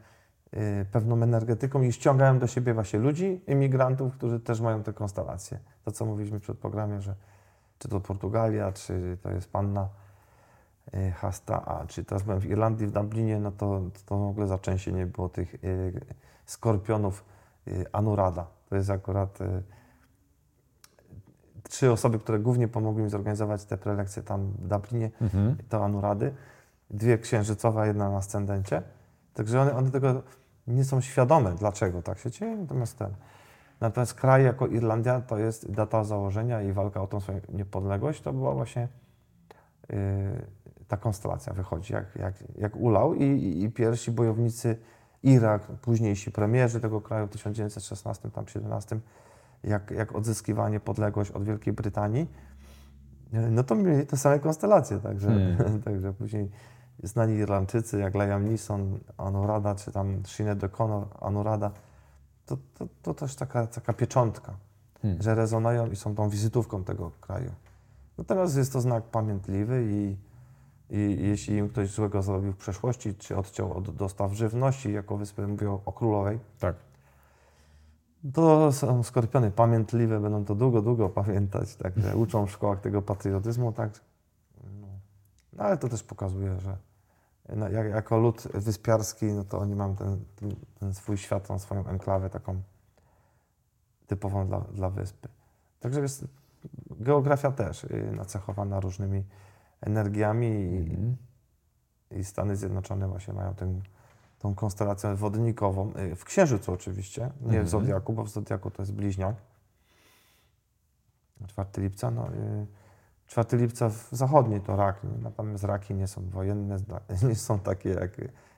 [0.53, 5.59] y, pewną energetyką i ściągają do siebie właśnie ludzi, imigrantów, którzy też mają te konstelacje.
[5.83, 7.15] To, co mówiliśmy przed programem, że
[7.79, 9.89] czy to Portugalia, czy to jest panna
[10.93, 14.47] y, Hasta, a czy teraz byłem w Irlandii, w Dublinie, no to, to w ogóle
[14.47, 16.01] za częściej nie było tych y,
[16.45, 17.25] skorpionów
[17.67, 18.47] y, Anurada.
[18.69, 19.63] To jest akurat y,
[21.69, 25.57] trzy osoby, które głównie pomogły mi zorganizować te prelekcje tam w Dublinie Mhm.
[25.69, 26.33] to Anurady,
[26.89, 28.81] dwie księżycowe, jedna na ascendencie.
[29.33, 30.23] Także one, one tego
[30.67, 33.11] nie są świadome, dlaczego tak się dzieje, natomiast ten.
[33.81, 38.33] Natomiast kraj jako Irlandia to jest data założenia i walka o tą swoją niepodległość, to
[38.33, 38.87] była właśnie
[39.89, 39.97] yy,
[40.87, 44.77] ta konstelacja wychodzi, jak, jak, jak ulał i, i, i pierwsi bojownicy
[45.23, 48.99] Irak, późniejsi premierzy tego kraju w 1916, tam 17,
[49.63, 52.27] jak, jak odzyskiwanie podległość od Wielkiej Brytanii,
[53.33, 55.81] no to mieli te same konstelacje, także, Hmm.
[55.85, 56.51] także później
[57.03, 61.71] znani Irlandczycy jak Liam Neeson, Anurada, czy tam Sinead O'Connor, Anurada,
[62.45, 64.53] to, to, to też taka, taka pieczątka,
[65.01, 65.21] Hmm.
[65.21, 67.51] że rezonują i są tą wizytówką tego kraju.
[68.17, 70.17] Natomiast jest to znak pamiętliwy i,
[70.89, 75.47] i jeśli im ktoś złego zrobił w przeszłości, czy odciął od dostaw żywności, jako wyspy
[75.47, 76.75] mówię o, o królowej, Tak.
[78.33, 83.71] to są skorpiony pamiętliwe, będą to długo, długo pamiętać, także uczą w szkołach tego patriotyzmu,
[83.71, 83.89] tak.
[84.81, 84.87] No,
[85.53, 86.77] no ale to też pokazuje, że
[87.55, 91.59] no, jak, jako lud wyspiarski, no to oni mają ten, ten, ten swój świat, tą
[91.59, 92.61] swoją enklawę taką
[94.07, 95.27] typową dla, dla wyspy.
[95.79, 96.25] Także jest
[96.89, 99.23] geografia też y, nacechowana różnymi
[99.81, 101.17] energiami i, Mhm.
[102.11, 103.79] i Stany Zjednoczone właśnie mają tę,
[104.39, 107.65] tą konstelację wodnikową, y, w Księżycu oczywiście, nie Mhm.
[107.65, 109.35] w Zodiaku, bo w Zodiaku to jest bliźniak.
[111.47, 112.67] 4 lipca, no, y,
[113.27, 115.23] 4 lipca w zachodniej to rak, nie?
[115.23, 116.77] natomiast raki nie są wojenne,
[117.29, 118.11] nie są takie, jak,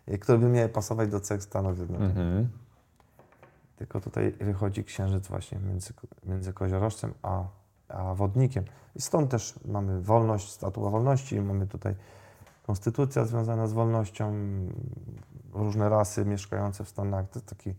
[0.08, 2.17] jak, które by miały pasować do cech Stanów Zjednoczonych.
[2.17, 2.49] Mhm.
[3.75, 5.93] Tylko tutaj wychodzi księżyc właśnie między,
[6.25, 7.43] między koziorożcem a,
[7.88, 8.63] a wodnikiem.
[8.95, 11.95] I stąd też mamy wolność, statua wolności, mamy tutaj
[12.67, 14.34] konstytucja związana z wolnością,
[15.53, 17.29] różne rasy mieszkające w Stanach.
[17.29, 17.73] To jest taki.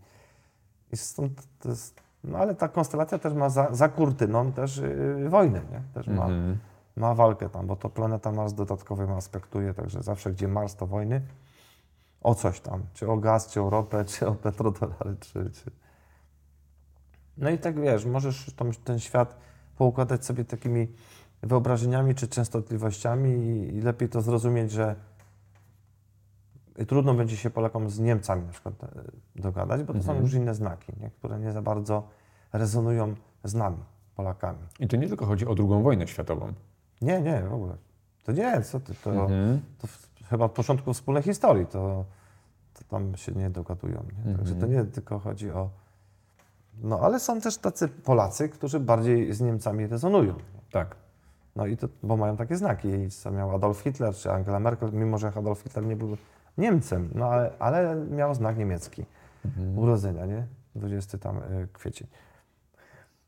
[0.91, 5.29] I stąd to jest, no ale ta konstelacja też ma za, za kurtyną też yy,
[5.29, 5.81] wojnę, nie?
[5.93, 6.57] Też ma, Mhm.
[6.95, 10.87] Ma walkę tam, bo to planeta Mars dodatkowo ją aspektuje, także zawsze gdzie Mars to
[10.87, 11.21] wojny
[12.21, 15.71] o coś tam, czy o gaz, czy o ropę, czy o petrodolary, czy, czy...
[17.37, 19.35] No i tak wiesz, możesz tą, ten świat
[19.77, 20.87] poukładać sobie takimi
[21.43, 24.95] wyobrażeniami czy częstotliwościami i, i lepiej to zrozumieć, że
[26.87, 28.87] trudno będzie się Polakom z Niemcami na przykład e,
[29.35, 30.21] dogadać, bo to są Mhm.
[30.21, 31.09] już inne znaki, nie?
[31.09, 32.07] które nie za bardzo
[32.53, 33.77] rezonują z nami,
[34.15, 34.59] Polakami.
[34.79, 36.53] I to nie tylko chodzi o drugą wojnę światową.
[37.01, 37.75] Nie, nie, w ogóle.
[38.23, 39.61] To nie, co ty, to, Mhm.
[39.79, 42.05] to w, chyba od początku wspólnej historii, to,
[42.73, 44.03] to tam się nie dogadują.
[44.25, 44.35] Nie?
[44.35, 45.69] Także to nie tylko chodzi o...
[46.83, 50.33] No ale są też tacy Polacy, którzy bardziej z Niemcami rezonują.
[50.71, 50.95] Tak.
[51.55, 55.17] No i to, bo mają takie znaki, co miał Adolf Hitler czy Angela Merkel, mimo
[55.17, 56.17] że Adolf Hitler nie był
[56.57, 59.05] Niemcem, no ale, ale miał znak niemiecki.
[59.75, 60.47] Urodzenia, nie?
[60.75, 62.07] 20 tam y, kwiecień.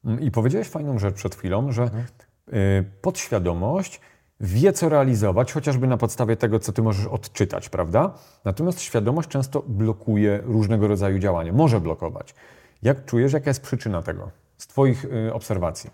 [0.06, 2.04] Mm, I powiedziałeś fajną rzecz przed chwilą, że Mhm.
[2.48, 4.02] Y, podświadomość
[4.40, 8.14] wie, co realizować, chociażby na podstawie tego, co ty możesz odczytać, prawda?
[8.46, 12.36] Natomiast świadomość często blokuje różnego rodzaju działania, może blokować.
[12.82, 15.90] Jak czujesz, jaka jest przyczyna tego z Twoich y, obserwacji?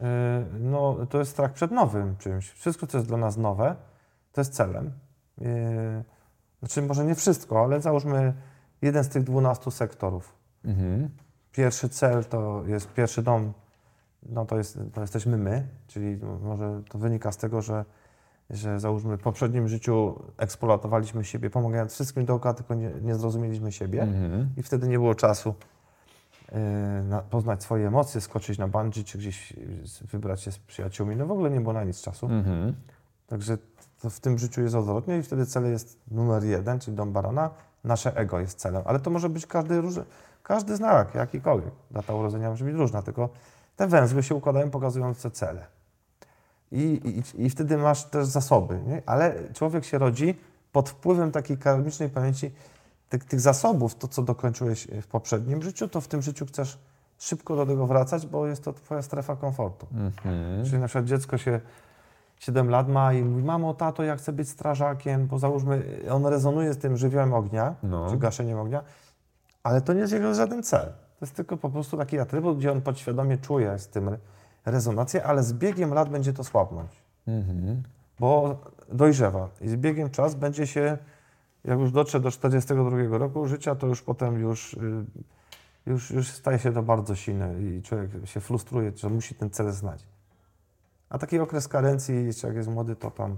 [0.00, 0.04] Y,
[0.60, 2.50] No, to jest strach przed nowym czymś.
[2.50, 3.76] Wszystko, co jest dla nas nowe,
[4.32, 4.92] to jest celem.
[6.58, 8.34] Znaczy, może nie wszystko, ale załóżmy
[8.82, 10.34] jeden z tych 12 sektorów.
[10.64, 11.08] Mhm.
[11.52, 13.52] Pierwszy cel to jest pierwszy dom,
[14.28, 17.84] no to, jest, to jesteśmy my, czyli może to wynika z tego, że,
[18.50, 24.02] że załóżmy w poprzednim życiu eksploatowaliśmy siebie, pomagając wszystkim dookoła, tylko nie, nie zrozumieliśmy siebie
[24.02, 24.48] Mhm.
[24.56, 25.54] i wtedy nie było czasu
[26.52, 26.58] yy,
[27.08, 29.52] na, poznać swoje emocje, skoczyć na bungee, czy gdzieś
[30.00, 31.16] wybrać się z przyjaciółmi.
[31.16, 32.26] No w ogóle nie było na nic czasu.
[32.26, 32.74] Mhm.
[33.26, 33.58] Także
[34.00, 37.50] to w tym życiu jest odwrotnie i wtedy cel jest numer jeden, czyli dom barana.
[37.84, 39.82] Nasze ego jest celem, ale to może być każdy,
[40.42, 41.72] każdy znak, jakikolwiek.
[41.90, 43.28] Data urodzenia może być różna, tylko
[43.80, 45.66] te węzły się układają pokazujące cele.
[46.72, 47.00] I,
[47.36, 49.02] i, I wtedy masz też zasoby, nie?
[49.06, 50.38] ale człowiek się rodzi
[50.72, 52.52] pod wpływem takiej karmicznej pamięci
[53.08, 56.78] tych, tych zasobów, to co dokończyłeś w poprzednim życiu, to w tym życiu chcesz
[57.18, 59.86] szybko do tego wracać, bo jest to twoja strefa komfortu.
[59.92, 60.64] Mhm.
[60.64, 61.60] Czyli na przykład dziecko się
[62.38, 66.74] 7 lat ma i mówi, mamo, tato, ja chcę być strażakiem, bo załóżmy, on rezonuje
[66.74, 68.10] z tym żywiołem ognia, No.
[68.10, 68.82] czy gaszeniem ognia,
[69.62, 70.92] ale to nie jest jego żaden cel.
[71.20, 74.18] To jest tylko po prostu taki atrybut, gdzie on podświadomie czuje z tym re-
[74.66, 76.90] rezonację, ale z biegiem lat będzie to słabnąć,
[77.26, 77.82] Mhm.
[78.20, 78.56] bo
[78.92, 80.98] dojrzewa i z biegiem czas będzie się,
[81.64, 85.04] jak już dotrze do 42 roku życia, to już potem już, y,
[85.86, 89.72] już, już staje się to bardzo silne i człowiek się frustruje, że musi ten cel
[89.72, 90.06] znać.
[91.08, 93.36] A taki okres karencji, jeszcze jak jest młody, to tam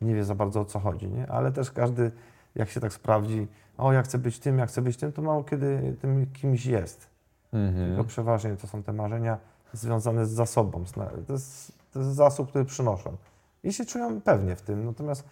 [0.00, 1.26] nie wie za bardzo o co chodzi, nie?
[1.30, 2.10] Ale też każdy,
[2.54, 5.44] jak się tak sprawdzi, o ja chcę być tym, ja chcę być tym, to mało
[5.44, 7.11] kiedy tym kimś jest.
[7.52, 7.86] Mhm.
[7.88, 9.38] Tylko przeważnie to są te marzenia
[9.72, 10.86] związane z zasobą.
[10.86, 13.16] z na- To jest, to jest zasób, który przynoszą.
[13.64, 14.84] I się czują pewnie w tym.
[14.86, 15.24] Natomiast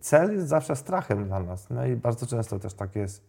[0.00, 1.70] cel jest zawsze strachem dla nas.
[1.70, 3.22] No i bardzo często też tak jest,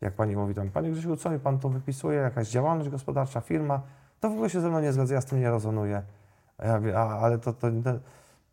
[0.00, 3.80] jak pani mówi tam, panie Grzesiu, co mi pan tu wypisuje, jakaś działalność gospodarcza, firma,
[4.20, 6.02] to w ogóle się ze mną nie zgadza, ja z tym nie rezonuję.
[6.58, 7.90] A ja mówię, a, ale to, to, to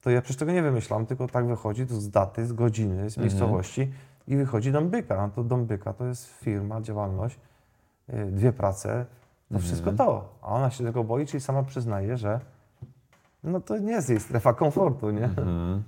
[0.02, 3.18] to ja przecież tego nie wymyślam, tylko tak wychodzi to z daty, z godziny, z
[3.18, 3.92] miejscowości
[4.28, 5.18] i wychodzi Dom Byka.
[5.18, 7.40] No to Dom Byka to jest firma, działalność,
[8.32, 9.06] dwie prace,
[9.52, 10.36] to wszystko to.
[10.42, 12.40] A ona się tego boi, czyli sama przyznaje, że
[13.44, 15.24] no to nie jest jej strefa komfortu, nie?
[15.24, 15.84] Mhm.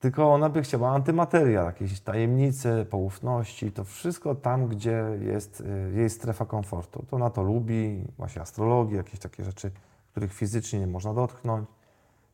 [0.00, 6.10] Tylko ona by chciała antymateria, jakieś tajemnice, poufności, to wszystko tam, gdzie jest y, jej
[6.10, 7.04] strefa komfortu.
[7.10, 9.70] To ona to lubi, właśnie astrologię, jakieś takie rzeczy,
[10.10, 11.68] których fizycznie nie można dotknąć.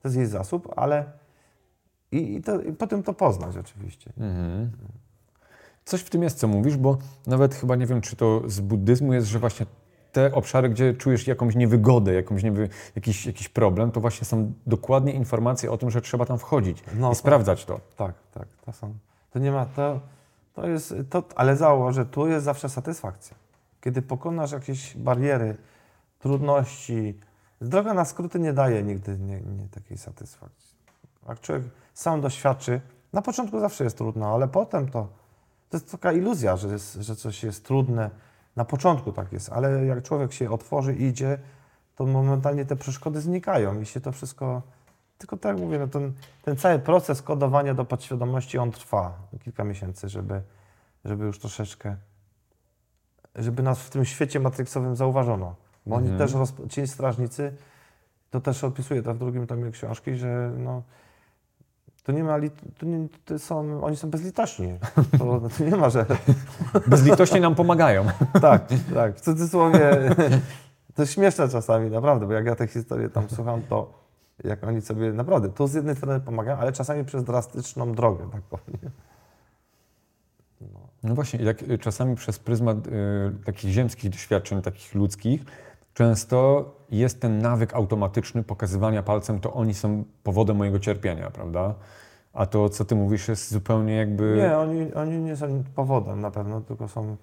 [0.03, 1.05] To jest jej zasób, ale
[2.13, 4.13] i, i, to, i potem to poznać oczywiście.
[4.19, 4.71] Mhm.
[5.85, 9.13] Coś w tym jest, co mówisz, bo nawet chyba nie wiem, czy to z buddyzmu
[9.13, 9.67] jest, że właśnie
[10.13, 15.13] te obszary, gdzie czujesz jakąś niewygodę, jakąś niewy, jakiś, jakiś problem, to właśnie są dokładnie
[15.13, 17.19] informacje o tym, że trzeba tam wchodzić No, i tak.
[17.19, 17.81] sprawdzać to.
[17.97, 18.95] Tak, tak, to są.
[19.31, 20.01] To nie ma, to,
[20.55, 23.37] to jest, to, ale zauważ, że tu jest zawsze satysfakcja.
[23.81, 25.57] Kiedy pokonasz jakieś bariery,
[26.19, 27.19] trudności,
[27.61, 30.77] droga na skróty nie daje nigdy nie, nie takiej satysfakcji.
[31.29, 31.63] Jak człowiek
[31.95, 32.81] sam doświadczy,
[33.13, 35.09] na początku zawsze jest trudno, ale potem to,
[35.73, 38.11] to jest taka iluzja, że, jest, że coś jest trudne.
[38.57, 41.39] Na początku tak jest, ale jak człowiek się otworzy, idzie,
[41.97, 44.63] to momentalnie te przeszkody znikają i się to wszystko.
[45.19, 50.09] Tylko tak mówię, no ten, ten cały proces kodowania do podświadomości, on trwa kilka miesięcy,
[50.09, 50.43] żeby,
[51.05, 51.97] żeby już troszeczkę,
[53.37, 55.55] żeby nas w tym świecie matryksowym zauważono.
[55.87, 56.29] Bo oni Mhm.
[56.29, 57.57] też, rozp- ci strażnicy,
[58.31, 60.83] to też opisuje to w drugim tomie książki, że no,
[62.03, 64.79] to nie ma, lit- to nie, to są, oni są bezlitośni.
[65.19, 66.07] To, to nie ma, że
[66.87, 68.05] Bezlitośnie nam pomagają.
[68.41, 68.63] tak,
[68.95, 69.17] tak.
[69.17, 70.15] W cudzysłowie
[70.95, 73.93] to jest śmieszne czasami, naprawdę, bo jak ja te historie tam słucham, to
[74.45, 78.43] jak oni sobie naprawdę, tu z jednej strony pomagają, ale czasami przez drastyczną drogę, tak
[78.43, 78.91] powiem.
[81.03, 82.91] No właśnie, jak czasami przez pryzmat y,
[83.45, 85.45] takich ziemskich doświadczeń, takich ludzkich,
[85.95, 91.75] często jest ten nawyk automatyczny pokazywania palcem, to oni są powodem mojego cierpienia, prawda?
[92.33, 94.37] A to, co ty mówisz, jest zupełnie jakby...
[94.37, 97.17] Nie, oni, oni nie są powodem na pewno, tylko są,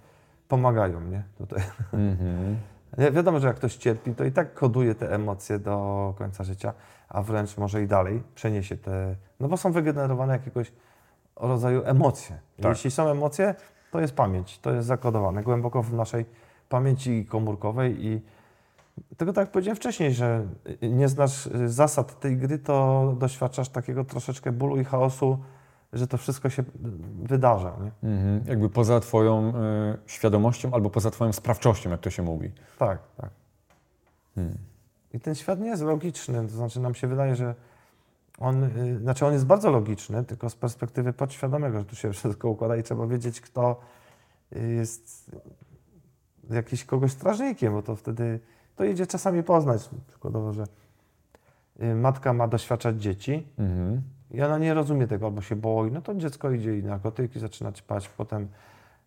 [0.47, 1.23] pomagają, nie?
[1.37, 1.63] Tutaj.
[1.93, 2.57] Mhm.
[2.97, 6.73] Nie, Wiadomo, że jak ktoś cierpi, to i tak koduje te emocje do końca życia,
[7.09, 10.71] a wręcz może i dalej przeniesie te, no bo są wygenerowane jakiegoś
[11.35, 12.39] rodzaju emocje.
[12.61, 12.69] Tak.
[12.69, 13.55] Jeśli są emocje,
[13.91, 16.25] to jest pamięć, to jest zakodowane głęboko w naszej
[16.69, 18.21] pamięci komórkowej i
[19.17, 20.47] tego tak jak powiedziałem wcześniej, że
[20.81, 25.39] nie znasz zasad tej gry, to doświadczasz takiego troszeczkę bólu i chaosu,
[25.93, 26.63] że to wszystko się
[27.23, 27.77] wydarza.
[27.83, 28.09] Nie?
[28.09, 28.41] Mhm.
[28.45, 29.53] Jakby poza twoją y,
[30.05, 32.51] świadomością albo poza twoją sprawczością, jak to się mówi.
[32.77, 33.29] Tak, tak.
[34.35, 34.57] Hmm.
[35.13, 37.55] I ten świat nie jest logiczny, to znaczy nam się wydaje, że
[38.39, 42.49] on, y, znaczy on jest bardzo logiczny, tylko z perspektywy podświadomego, że tu się wszystko
[42.49, 43.79] układa i trzeba wiedzieć, kto
[44.51, 45.31] jest
[46.49, 48.39] jakiś kogoś strażnikiem, bo to wtedy
[48.79, 50.63] to idzie czasami poznać, przykładowo, że
[51.83, 54.01] y, matka ma doświadczać dzieci Mhm.
[54.31, 57.71] i ona nie rozumie tego albo się boi, no to dziecko idzie i narkotyki zaczyna
[57.71, 58.47] ćpać, potem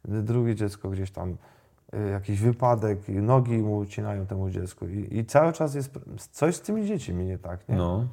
[0.04, 1.36] drugie dziecko gdzieś tam
[1.94, 5.98] y, jakiś wypadek, i nogi mu ucinają temu dziecku i, i cały czas jest
[6.30, 7.76] coś z tymi dziećmi nie tak, nie?
[7.76, 8.06] No.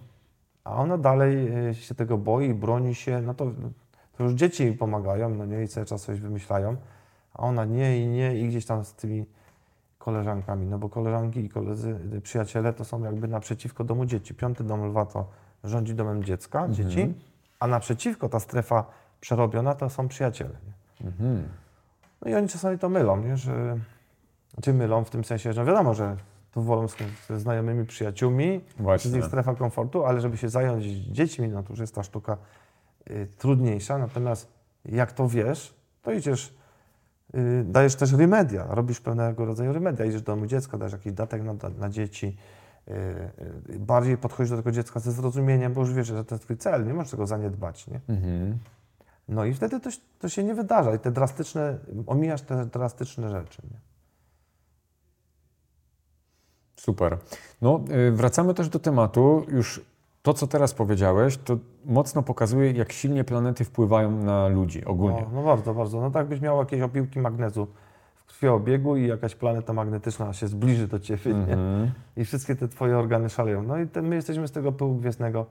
[0.64, 3.52] A ona dalej y, się tego boi, broni się, no to,
[4.18, 6.76] to już dzieci jej pomagają, no nie, i cały czas coś wymyślają,
[7.34, 9.26] a ona nie i nie i gdzieś tam z tymi
[10.00, 14.34] koleżankami, no bo koleżanki i koledzy, y, przyjaciele to są jakby naprzeciwko domu dzieci.
[14.36, 15.28] Piąty dom lwa to
[15.64, 16.74] rządzi domem dziecka, Mhm.
[16.90, 17.14] dzieci,
[17.60, 18.86] a naprzeciwko ta strefa
[19.22, 20.56] przerobiona to są przyjaciele.
[21.04, 21.44] Mhm.
[22.22, 23.38] No i oni czasami to mylą, nie?
[23.38, 23.78] że
[24.62, 26.18] czy mylą w tym sensie, że wiadomo, że
[26.52, 29.12] tu wolą z, ze znajomymi przyjaciółmi, Właśnie.
[29.12, 32.38] jest ich strefa komfortu, ale żeby się zająć dziećmi, no to już jest ta sztuka
[33.10, 33.98] y, trudniejsza.
[33.98, 34.48] Natomiast
[34.86, 36.54] jak to wiesz, to idziesz,
[37.64, 41.54] dajesz też remedia, robisz pewnego rodzaju remedia, idziesz do domu dziecka, dajesz jakiś datek na,
[41.78, 42.38] na dzieci,
[42.88, 42.92] y,
[43.70, 46.58] y, bardziej podchodzisz do tego dziecka ze zrozumieniem, bo już wiesz, że to jest twój
[46.58, 48.00] cel, nie możesz tego zaniedbać, nie?
[48.10, 48.58] Mhm.
[49.28, 49.90] No i wtedy to,
[50.20, 53.80] to się nie wydarza i te drastyczne, omijasz te drastyczne rzeczy, nie?
[56.76, 57.18] Super.
[57.62, 59.46] No, y, wracamy też do tematu.
[59.48, 59.82] Już
[60.22, 65.22] to, co teraz powiedziałeś, to mocno pokazuje, jak silnie planety wpływają na ludzi ogólnie.
[65.22, 66.02] No, no bardzo, bardzo.
[66.02, 67.68] No tak byś miał jakieś opiłki magnezu
[68.16, 71.54] w krwiobiegu i jakaś planeta magnetyczna się zbliży do ciebie, nie?
[71.54, 71.92] Mhm.
[72.18, 73.64] I wszystkie te twoje organy szaleją.
[73.64, 75.46] No i te, my jesteśmy z tego pyłu gwiezdnego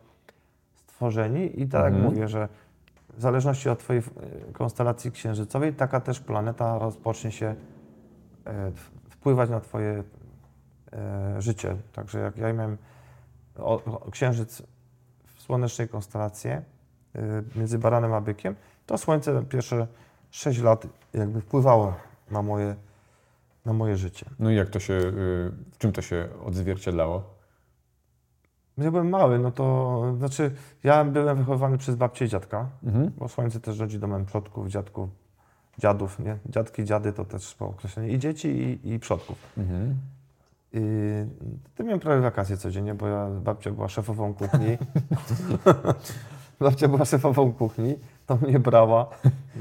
[0.86, 2.04] stworzeni i tak jak Mhm.
[2.12, 2.48] mówię, że
[3.16, 4.02] w zależności od twojej
[4.48, 7.54] e, konstelacji księżycowej, taka też planeta rozpocznie się
[8.46, 8.72] e,
[9.10, 10.02] wpływać na twoje
[10.92, 11.76] e, życie.
[11.92, 12.76] Także jak ja miałem
[13.58, 14.62] o, o, księżyc
[15.36, 16.62] w słonecznej konstelacji e,
[17.56, 18.54] między baranem a bykiem,
[18.86, 19.86] to słońce pierwsze
[20.30, 21.94] 6 lat jakby wpływało
[22.30, 22.76] na moje,
[23.64, 24.26] na moje życie.
[24.38, 25.10] No i jak to się, y,
[25.72, 27.38] w czym to się odzwierciedlało?
[28.78, 30.50] Ja byłem mały, no to znaczy
[30.84, 33.12] ja byłem wychowywany przez babcię i dziadka, Mhm.
[33.18, 35.10] bo słońce też rodzi domem przodków, dziadków,
[35.78, 36.38] dziadów, nie?
[36.46, 39.38] Dziadki, dziady to też po określenie i dzieci i, i przodków.
[39.58, 39.96] Mhm.
[40.72, 40.80] I
[41.76, 44.78] to miałem prawie wakacje codziennie, bo ja, babcia była szefową kuchni.
[46.60, 47.94] babcia była szefową kuchni,
[48.26, 49.06] to mnie brała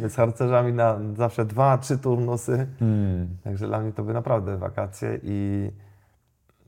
[0.08, 2.68] z harcerzami na zawsze dwa, trzy turnusy.
[2.82, 3.28] Mm.
[3.44, 5.72] Także dla mnie to były naprawdę wakacje i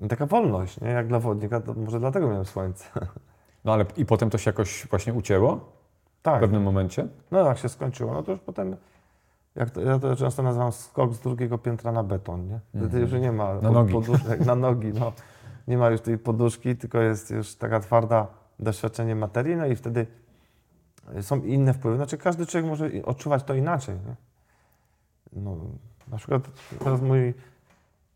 [0.10, 0.88] taka wolność, nie?
[0.88, 2.86] Jak dla wodnika, to może dlatego miałem słońce.
[3.66, 5.56] No ale i potem to się jakoś właśnie ucięło
[6.20, 7.08] w Tak, pewnym momencie?
[7.32, 8.76] no jak się skończyło, no to już potem,
[9.60, 12.60] jak to, ja to często nazywam skok z drugiego piętra na beton, nie?
[12.80, 13.94] Wtedy już nie ma Na nogi.
[13.94, 15.14] poduszek, na nogi, no.
[15.68, 18.28] Nie ma już tej poduszki, tylko jest już taka twarda
[18.60, 20.08] doświadczenie materii, no i wtedy
[21.22, 21.98] są inne wpływy.
[21.98, 24.16] Znaczy każdy człowiek może odczuwać to inaczej, nie?
[25.42, 25.56] No,
[26.08, 26.44] na przykład
[26.84, 27.34] teraz mój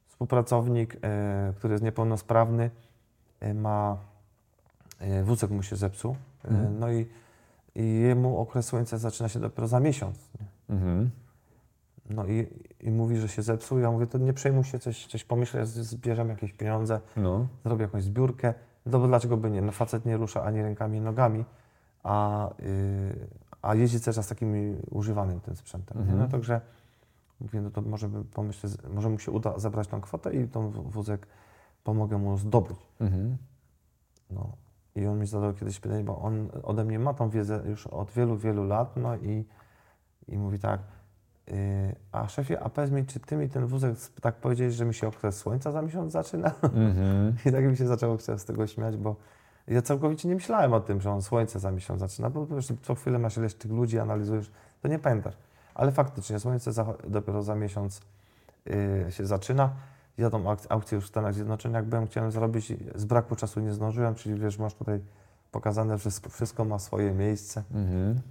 [0.08, 2.70] współpracownik, e, który jest niepełnosprawny,
[3.40, 3.98] e, ma
[5.00, 6.80] e, wózek mu się zepsuł, Mhm.
[6.80, 7.08] no i,
[7.76, 10.18] i jemu okres słońca zaczyna się dopiero za miesiąc.
[10.40, 10.76] Nie?
[10.76, 11.10] Mhm.
[12.10, 12.48] No i,
[12.80, 13.80] i mówi, że się zepsuł.
[13.80, 17.48] Ja mówię, to nie przejmuj się, coś, coś pomyślę, zbierzemy jakieś pieniądze, No.
[17.66, 18.54] zrobię jakąś zbiórkę.
[18.86, 19.62] No bo dlaczego by nie?
[19.62, 21.46] No facet nie rusza ani rękami, ani nogami,
[22.04, 22.66] a, yy,
[23.62, 25.98] a jeździ cały czas takim używanym tym sprzętem.
[25.98, 26.04] nie?
[26.04, 26.20] Mhm.
[26.20, 26.62] No także
[27.42, 30.72] mówię, no to może by pomyślę, może mu się uda zabrać tą kwotę i tą
[30.72, 31.28] wózek
[31.84, 32.78] pomogę mu zdobyć.
[33.02, 33.38] Mhm.
[34.32, 34.52] No.
[34.96, 38.12] I on mi zadał kiedyś pytanie, bo on ode mnie ma tą wiedzę już od
[38.12, 39.46] wielu, wielu lat, no i,
[40.28, 40.80] i mówi tak,
[42.12, 45.08] a szefie, a powiedz mi, czy ty mi ten wózek tak powiedziałeś, że mi się
[45.08, 46.52] okres słońca za miesiąc zaczyna?
[46.64, 47.36] Mhm.
[47.46, 49.16] I tak mi się zaczęło chcieć z tego śmiać, bo
[49.68, 52.96] ja całkowicie nie myślałem o tym, że on słońce za miesiąc zaczyna, bo wiesz, co
[52.96, 54.52] chwilę masz ileś tych ludzi, analizujesz,
[54.82, 55.38] to nie pamiętasz.
[55.76, 58.02] Ale faktycznie słońce za, dopiero za miesiąc
[58.66, 59.70] yy, się zaczyna.
[60.18, 63.60] Ja tą auk- aukcję już w Stanach Zjednoczonych, jak byłem, chciałem zrobić, z braku czasu
[63.60, 65.00] nie zdążyłem, czyli wiesz, masz tutaj
[65.52, 67.64] pokazane, że wszystko, wszystko ma swoje miejsce.
[67.74, 68.22] Mhm.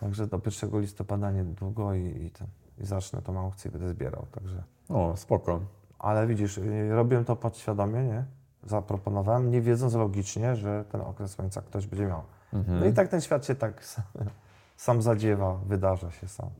[0.00, 2.46] Także do 1 listopada niedługo i, i, ten,
[2.78, 4.26] i zacznę tą aukcję i będę zbierał.
[4.32, 4.62] Także.
[4.88, 5.60] O, spoko.
[5.98, 8.24] Ale widzisz, yy, robiłem to podświadomie, nie?
[8.64, 12.22] Zaproponowałem, nie wiedząc logicznie, że ten okres słońca ktoś będzie miał.
[12.52, 12.80] Mhm.
[12.80, 14.04] No i tak ten świat się tak sam,
[14.76, 16.50] sam zadziewa, wydarza się sam.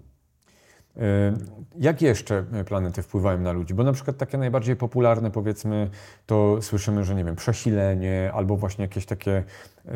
[0.96, 1.00] Y,
[1.76, 3.74] Jak jeszcze planety wpływają na ludzi?
[3.74, 5.90] Bo na przykład takie najbardziej popularne, powiedzmy,
[6.26, 9.44] to słyszymy, że nie wiem, przesilenie albo właśnie jakieś takie
[9.86, 9.90] y,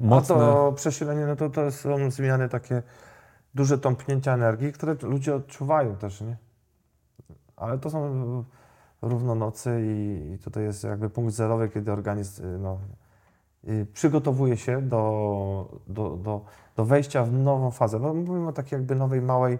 [0.00, 0.34] mocne.
[0.34, 2.82] A to przesilenie, no to, to są zmiany takie,
[3.54, 6.36] duże tąpnięcia energii, które ludzie odczuwają też, nie?
[7.56, 8.44] Ale to są
[9.02, 12.78] równonocy i, i tutaj jest jakby punkt zerowy, kiedy organizm no,
[13.92, 16.44] przygotowuje się do, do, do,
[16.76, 18.00] do wejścia w nową fazę.
[18.00, 19.58] Bo mówimy o takiej jakby nowej, małej,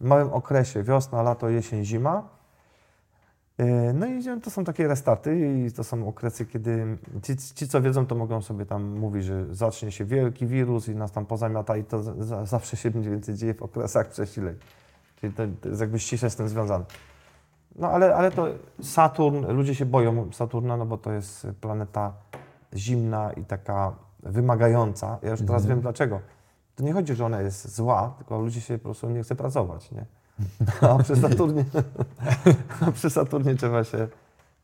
[0.00, 2.28] małym okresie, wiosna, lato, jesień, zima.
[3.60, 7.82] Y, No i to są takie restarty i to są okresy, kiedy ci, ci co
[7.82, 11.76] wiedzą, to mogą sobie tam mówić, że zacznie się wielki wirus i nas tam pozamiata
[11.76, 14.54] i to za, zawsze się mniej więcej dzieje w okresach przesileń.
[15.20, 16.84] Czyli to, to jest jakby ściśle z tym związane.
[17.76, 18.46] No ale, ale to
[18.82, 22.12] Saturn, ludzie się boją Saturna, no bo to jest planeta
[22.74, 25.18] zimna i taka wymagająca.
[25.22, 25.68] Ja już teraz Mhm.
[25.68, 26.20] wiem dlaczego.
[26.76, 29.90] To nie chodzi, że ona jest zła, tylko ludzie się po prostu nie chce pracować,
[29.92, 30.06] nie?
[30.80, 31.64] A przy Saturnie,
[32.86, 34.08] a przy Saturnie trzeba się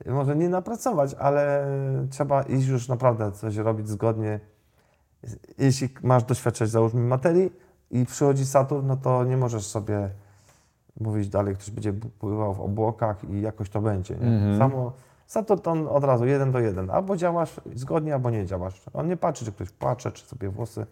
[0.07, 1.67] może nie napracować, ale
[2.11, 4.41] trzeba iść już naprawdę coś robić zgodnie.
[5.59, 7.53] Jeśli masz doświadczać, załóżmy, materii
[7.91, 10.11] i przychodzi Saturn, no to nie możesz sobie
[11.01, 14.15] mówić dalej, ktoś będzie pływał w obłokach i jakoś to będzie.
[14.15, 14.27] Nie?
[14.27, 14.59] Mhm.
[14.59, 14.93] Samo
[15.27, 16.91] Saturn to on od razu jeden do jeden.
[16.91, 18.83] Albo działasz zgodnie, albo nie działasz.
[18.93, 20.87] On nie patrzy, czy ktoś płacze, czy sobie włosy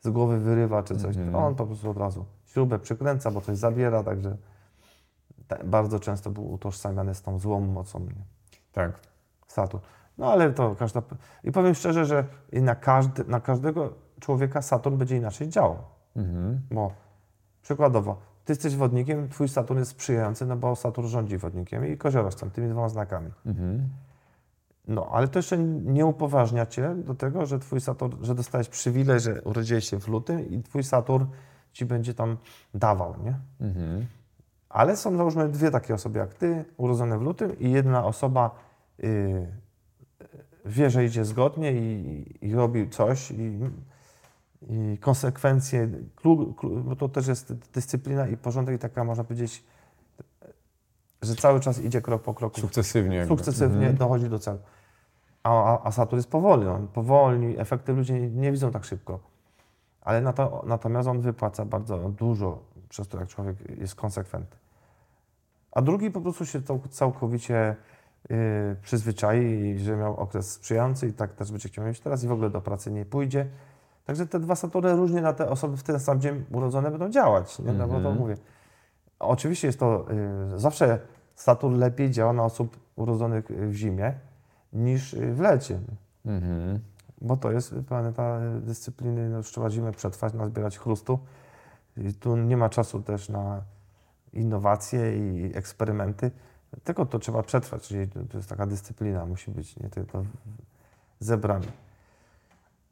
[0.00, 1.16] z głowy wyrywa, czy coś.
[1.16, 1.34] Mhm.
[1.34, 4.36] On po prostu od razu śrubę przykręca, bo coś zabiera, także
[5.64, 8.00] bardzo często był utożsamiany z tą złą mocą.
[8.00, 8.24] Nie?
[8.72, 9.00] Tak.
[9.46, 9.84] Saturn.
[10.18, 11.02] No ale to każda.
[11.44, 15.76] I powiem szczerze, że na, każdy, na każdego człowieka Saturn będzie inaczej działał.
[16.16, 16.60] Mhm.
[16.70, 16.92] Bo
[17.62, 22.50] przykładowo, ty jesteś wodnikiem, twój Saturn jest sprzyjający, no bo Saturn rządzi wodnikiem i koziorożcem,
[22.50, 23.30] tymi dwoma znakami.
[23.46, 23.88] Mhm.
[24.88, 29.20] No, ale to jeszcze nie upoważnia cię do tego, że twój Saturn, że dostałeś przywilej,
[29.20, 31.24] że urodziłeś się w lutym i twój Saturn
[31.72, 32.36] ci będzie tam
[32.74, 33.34] dawał, nie?
[33.60, 34.06] Mhm.
[34.68, 38.50] Ale są załóżmy dwie takie osoby jak ty, urodzone w lutym i jedna osoba
[39.04, 39.46] y,
[40.64, 43.58] wie, że idzie zgodnie i, i robi coś i,
[44.68, 49.64] i konsekwencje, klu, klu, bo to też jest dyscyplina i porządek i taka można powiedzieć,
[51.22, 53.16] że cały czas idzie krok po kroku, Sukcesywnie.
[53.16, 53.36] jakby.
[53.36, 53.96] sukcesywnie Mhm.
[53.96, 54.58] dochodzi do celu.
[55.42, 59.20] A, a, Saturn jest powolny, on powolni, efekty ludzie nie, nie widzą tak szybko.
[60.00, 62.58] Ale na to, natomiast on wypłaca bardzo dużo
[62.88, 64.56] przez to, jak człowiek jest konsekwentny.
[65.72, 67.76] A drugi po prostu się cał, całkowicie
[68.30, 68.36] yy,
[68.82, 72.50] przyzwyczai że miał okres sprzyjający i tak też będzie chciał mieć teraz i w ogóle
[72.50, 73.46] do pracy nie pójdzie.
[74.04, 77.58] Także te dwa Saturny różnie na te osoby w ten sam dzień urodzone będą działać,
[77.58, 77.72] nie?
[77.72, 78.18] No bo to Mhm.
[78.18, 78.36] mówię.
[79.18, 80.06] Oczywiście jest to,
[80.50, 80.98] yy, zawsze
[81.34, 84.14] Saturn lepiej działa na osób urodzonych w zimie
[84.72, 85.80] niż yy, w lecie.
[86.26, 86.80] Mhm.
[87.20, 91.18] Bo to jest planeta dyscypliny, no trzeba zimę przetrwać, nazbierać chrustu.
[91.96, 93.62] I tu nie ma czasu też na
[94.32, 96.30] innowacje i eksperymenty,
[96.84, 100.24] tylko to trzeba przetrwać, czyli to jest taka dyscyplina, musi być nie tylko
[101.20, 101.66] zebrane.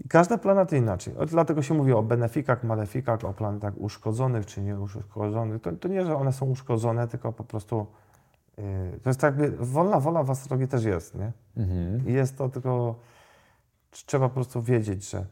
[0.04, 1.14] I każda planeta inaczej.
[1.26, 5.62] Dlatego się mówi o benefikach, malefikach, o planetach uszkodzonych czy nieuszkodzonych.
[5.62, 7.86] To, to nie, że one są uszkodzone, tylko po prostu
[9.02, 11.32] to jest tak jakby wolna wola w astrologii też jest, nie?
[11.56, 12.08] Mhm.
[12.08, 12.94] Jest to tylko,
[13.90, 15.26] trzeba po prostu wiedzieć, że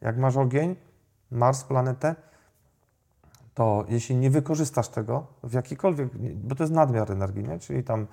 [0.00, 0.76] jak masz ogień,
[1.30, 2.14] Mars, planetę,
[3.54, 7.58] to jeśli nie wykorzystasz tego w jakikolwiek, bo to jest nadmiar energii, nie?
[7.58, 8.06] czyli tam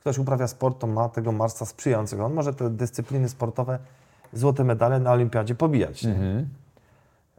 [0.00, 2.24] ktoś uprawia sport, to ma tego Marsa sprzyjającego.
[2.24, 3.78] On może te dyscypliny sportowe,
[4.32, 6.04] złote medale na olimpiadzie pobijać?
[6.04, 6.48] Mhm.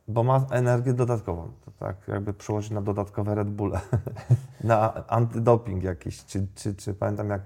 [0.08, 1.52] Bo ma energię dodatkową.
[1.66, 3.80] To tak jakby przełożyć na dodatkowe Red Bulle,
[4.64, 7.42] na antydoping jakiś, czy, czy, czy pamiętam jak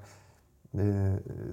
[0.73, 0.83] yy,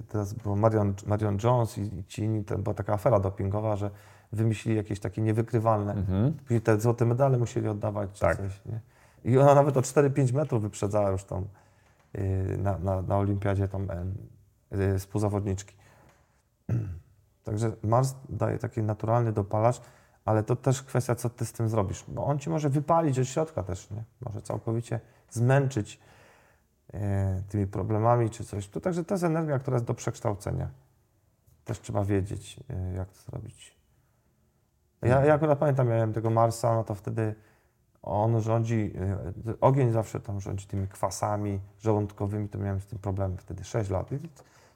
[0.07, 3.91] teraz było Marion, Marion Jones i, i ci inni, to była taka afera dopingowa, że
[4.31, 5.93] wymyślili jakieś takie niewykrywalne.
[5.93, 6.33] Mhm.
[6.33, 8.37] Później te złote medale musieli oddawać czy Tak.
[8.37, 8.65] coś.
[8.65, 8.79] Nie?
[9.23, 11.47] I ona nawet o 4-5 metrów wyprzedzała już tą
[12.13, 13.87] yy, na, na, na olimpiadzie tą
[14.71, 15.75] yy, współzawodniczki.
[17.43, 19.81] Także Mars daje taki naturalny dopalacz,
[20.29, 22.05] ale to też kwestia, co ty z tym zrobisz.
[22.07, 24.03] Bo on ci może wypalić od środka też, nie?
[24.21, 24.99] Może całkowicie
[25.29, 25.99] zmęczyć
[26.93, 28.67] e, tymi problemami czy coś.
[28.67, 30.69] To także to jest energia, która jest do przekształcenia.
[31.65, 33.77] Też trzeba wiedzieć, e, jak to zrobić.
[35.01, 37.35] Ja, ja akurat pamiętam, miałem tego Marsa, no to wtedy
[38.01, 38.93] on rządzi,
[39.47, 43.89] e, ogień zawsze tam rządzi tymi kwasami żołądkowymi, to miałem z tym problem wtedy 6
[43.89, 44.09] lat.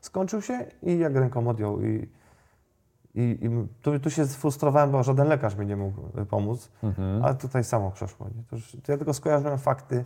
[0.01, 2.09] Skończył się i jak ręką odjął i
[3.16, 3.49] i, i
[3.82, 7.24] tu, tu się sfrustrowałem, bo żaden lekarz mi nie mógł y, pomóc, Mhm.
[7.24, 8.28] ale tutaj samo przeszło.
[8.49, 10.05] To, to ja tylko skojarzyłem fakty,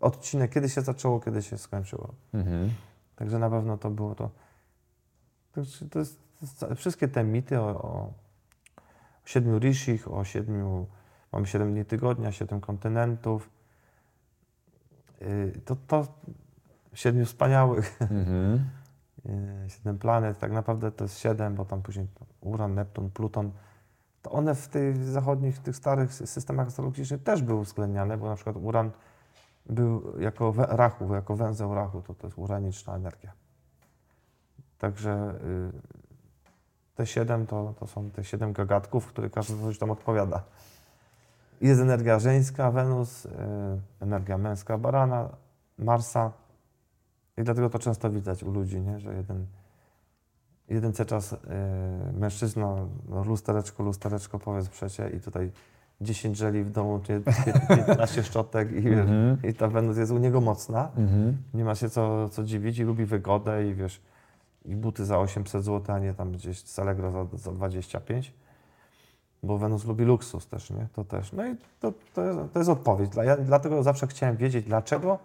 [0.00, 2.14] odcinek, kiedy się zaczęło, kiedy się skończyło.
[2.34, 2.70] Mhm.
[3.16, 4.30] Także na pewno to było to.
[5.52, 6.20] To, jest- to jest,
[6.76, 8.12] wszystkie te mity o, o
[9.24, 10.86] siedmiu rishich, o siedmiu,
[11.32, 13.50] mamy siedem dni tygodnia, siedem kontynentów,
[15.20, 16.06] yy, to, to
[16.94, 18.64] siedmiu wspaniałych, Mhm.
[19.24, 22.06] Yy, siedem planet, tak naprawdę to jest siedem, bo tam później
[22.40, 23.52] Uran, Neptun, Pluton,
[24.22, 28.34] to one w tych zachodnich, tych starych sy- systemach astrologicznych też były uwzględniane, bo na
[28.34, 28.90] przykład Uran
[29.66, 33.32] był jako rachu, jako węzeł rachu, to to jest uraniczna energia.
[34.78, 35.34] Także
[35.72, 35.80] yy,
[36.94, 40.42] te siedem to, to są te siedem gagatków, które każdy coś tam odpowiada.
[41.60, 43.30] Jest energia żeńska, Wenus, yy,
[44.00, 45.28] energia męska, Barana,
[45.78, 46.32] Marsa,
[47.36, 49.00] i dlatego to często widać u ludzi, nie?
[49.00, 49.46] że jeden,
[50.68, 51.38] jeden cały czas y,
[52.18, 52.76] mężczyzna,
[53.08, 55.50] no, lustereczko, lustereczko, powiedz przecie i tutaj
[56.00, 57.22] 10 żeli w domu, czy
[57.68, 59.38] 15 szczotek i, wiesz, Mhm.
[59.44, 60.88] i ta Wenus jest u niego mocna.
[60.96, 61.36] Mhm.
[61.54, 64.00] Nie ma się co, co dziwić i lubi wygodę i wiesz,
[64.64, 68.34] i buty za 800 zł, a nie tam gdzieś z Allegro za, za 25.
[69.42, 70.86] Bo Wenus lubi luksus też, nie?
[70.92, 71.32] To też.
[71.32, 73.10] No i to, to, jest, to jest odpowiedź.
[73.10, 75.18] Dla, ja dlatego zawsze chciałem wiedzieć, dlaczego,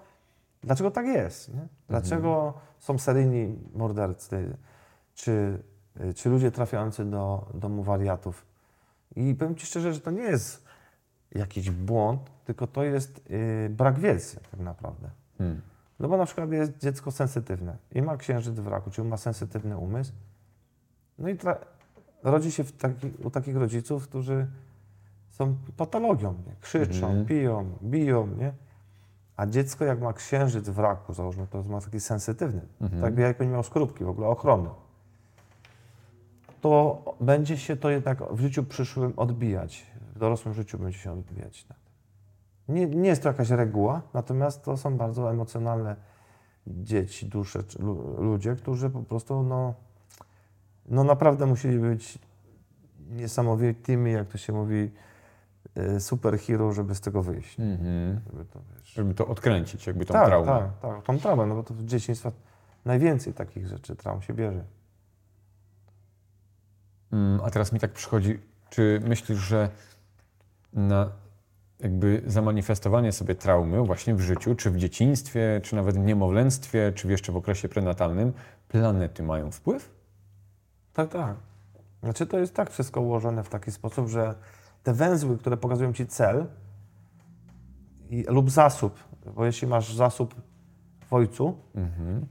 [0.63, 1.67] dlaczego tak jest, nie?
[1.87, 4.57] Dlaczego są seryjni mordercy,
[5.13, 5.63] czy,
[6.15, 8.45] czy ludzie trafiający do domu wariatów.
[9.15, 10.65] I powiem Ci szczerze, że to nie jest
[11.31, 15.09] jakiś błąd, tylko to jest yy, brak wiedzy tak naprawdę.
[15.39, 15.61] Mhm.
[15.99, 19.77] No bo na przykład jest dziecko sensytywne i ma księżyc w raku, czyli ma sensytywny
[19.77, 20.11] umysł.
[21.19, 21.37] No i
[22.23, 24.47] rodzi się taki, u takich rodziców, którzy
[25.29, 26.55] są patologią, nie?
[26.61, 27.25] krzyczą, Mhm.
[27.25, 28.53] piją, biją, nie?
[29.39, 33.01] A dziecko jak ma księżyc w raku, załóżmy, to ma taki sensytywny, Mhm.
[33.01, 34.69] tak jakby nie miał skorupki w ogóle, ochrony.
[36.61, 39.85] To będzie się to jednak w życiu przyszłym odbijać.
[40.15, 41.63] W dorosłym życiu będzie się odbijać.
[41.63, 41.77] Tak.
[42.67, 45.95] Nie, nie jest to jakaś reguła, natomiast to są bardzo emocjonalne
[46.67, 47.59] dzieci, dusze,
[48.17, 49.73] ludzie, którzy po prostu no,
[50.85, 52.19] no naprawdę musieli być
[53.09, 54.91] niesamowitymi, jak to się mówi,
[55.99, 57.59] superhero, żeby z tego wyjść.
[57.59, 58.21] Mhm.
[58.25, 60.47] Żeby to, wiesz, Żeby to odkręcić, jakby tą tak, traumę.
[60.47, 62.31] tak, tak, tą traumę, no bo to w dzieciństwie
[62.85, 64.63] najwięcej takich rzeczy, traum się bierze.
[67.11, 69.69] Mm, A teraz mi tak przychodzi, czy myślisz, że
[70.73, 71.09] na
[71.79, 77.07] jakby zamanifestowanie sobie traumy właśnie w życiu, czy w dzieciństwie, czy nawet w niemowlęctwie, czy
[77.07, 78.33] jeszcze w okresie prenatalnym,
[78.67, 79.89] planety mają wpływ?
[80.93, 81.35] Tak, tak.
[82.03, 84.35] Znaczy to jest tak wszystko ułożone w taki sposób, że
[84.83, 86.45] te węzły, które pokazują Ci cel
[88.09, 89.03] i, lub zasób,
[89.35, 90.35] bo jeśli masz zasób
[91.05, 92.25] w ojcu, Mhm.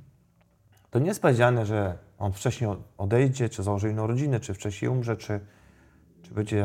[0.90, 5.16] to nie jest powiedziane, że on wcześniej odejdzie, czy założy inną rodzinę, czy wcześniej umrze,
[5.16, 5.40] czy,
[6.22, 6.64] czy będzie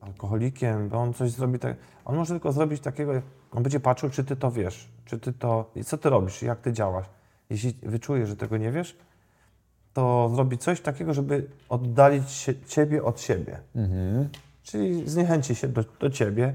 [0.00, 1.76] alkoholikiem, bo on coś zrobi tak.
[2.04, 3.12] On może tylko zrobić takiego,
[3.52, 5.70] on będzie patrzył, czy ty to wiesz, czy ty to.
[5.76, 7.06] I co ty robisz, jak ty działasz.
[7.50, 8.96] Jeśli wyczuje, że tego nie wiesz,
[9.92, 13.60] to zrobi coś takiego, żeby oddalić się, ciebie od siebie.
[13.74, 14.28] Mhm.
[14.64, 16.54] Czyli zniechęci się do, do ciebie,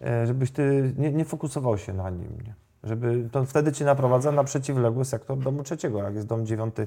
[0.00, 2.38] e, żebyś ty nie, nie fokusował się na nim.
[2.44, 2.54] Nie?
[2.84, 6.02] Żeby to wtedy cię naprowadza na przeciwległy sektor domu trzeciego.
[6.02, 6.86] Jak jest dom dziewiąty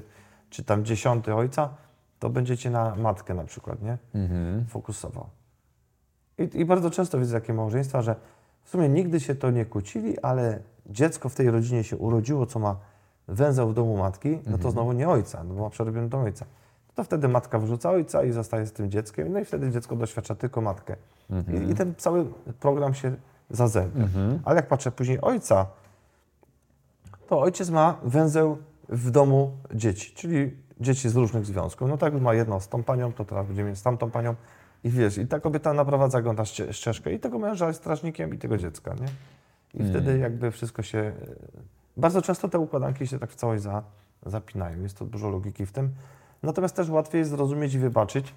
[0.50, 1.68] czy tam dziesiąty ojca,
[2.18, 3.98] to będziecie na matkę na przykład, nie?
[4.14, 4.66] Mhm.
[4.66, 5.26] Fokusował.
[6.38, 8.16] I, I bardzo często widzę takie małżeństwa, że
[8.62, 12.58] w sumie nigdy się to nie kłócili, ale dziecko w tej rodzinie się urodziło, co
[12.58, 12.76] ma
[13.28, 16.46] węzeł w domu matki, no to znowu nie ojca, no bo ma przerobiony dom ojca.
[16.94, 20.34] To wtedy matka wrzuca ojca i zostaje z tym dzieckiem, no i wtedy dziecko doświadcza
[20.34, 20.96] tylko matkę.
[21.68, 22.24] I, I ten cały
[22.60, 23.14] program się
[23.50, 24.04] zazębia.
[24.44, 25.66] Ale jak patrzę później ojca,
[27.26, 31.88] to ojciec ma węzeł w domu dzieci, czyli dzieci z różnych związków.
[31.88, 34.34] No tak, już ma jedno z tą panią, to teraz będzie mieć z tamtą panią.
[34.84, 38.34] I wiesz, i ta kobieta naprowadza go na ście- ścieżkę i tego męża jest strażnikiem
[38.34, 39.06] i tego dziecka, nie?
[39.80, 40.98] I wtedy jakby wszystko się...
[40.98, 41.12] e,
[41.96, 43.82] Bardzo często te układanki się tak w całość za,
[44.26, 44.82] zapinają.
[44.82, 45.90] Jest to dużo logiki w tym.
[46.44, 48.34] Natomiast też łatwiej jest zrozumieć i wybaczyć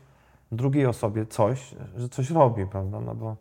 [0.52, 3.00] drugiej osobie coś, że coś robi, prawda?
[3.00, 3.36] No bo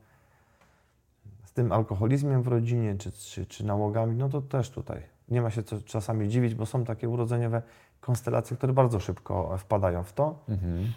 [1.45, 5.51] z tym alkoholizmem w rodzinie, czy, czy, czy nałogami, no to też tutaj nie ma
[5.51, 7.63] się co czasami dziwić, bo są takie urodzeniowe
[8.01, 10.39] konstelacje, które bardzo szybko wpadają w to.
[10.49, 10.93] Mhm.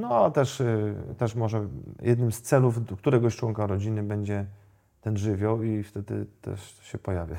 [0.00, 1.68] No a też, y, też może
[2.02, 4.46] jednym z celów któregoś członka rodziny będzie
[5.00, 7.38] ten żywioł i wtedy też się pojawia.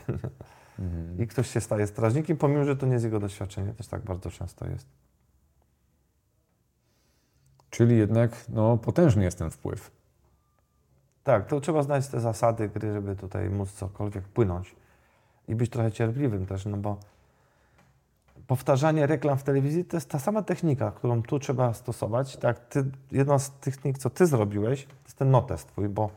[1.19, 3.73] I ktoś się staje strażnikiem, pomimo, że to nie jest jego doświadczenie.
[3.73, 4.87] Też tak bardzo często jest.
[7.69, 9.91] Czyli jednak no, potężny jest ten wpływ.
[11.23, 14.75] Tak, to trzeba znać te zasady gry, żeby tutaj móc cokolwiek płynąć.
[15.47, 16.97] I być trochę cierpliwym też, no bo
[18.47, 22.37] powtarzanie reklam w telewizji to jest ta sama technika, którą tu trzeba stosować.
[22.37, 26.09] Tak, ty, jedna z technik, co ty zrobiłeś, to jest ten notes twój, bo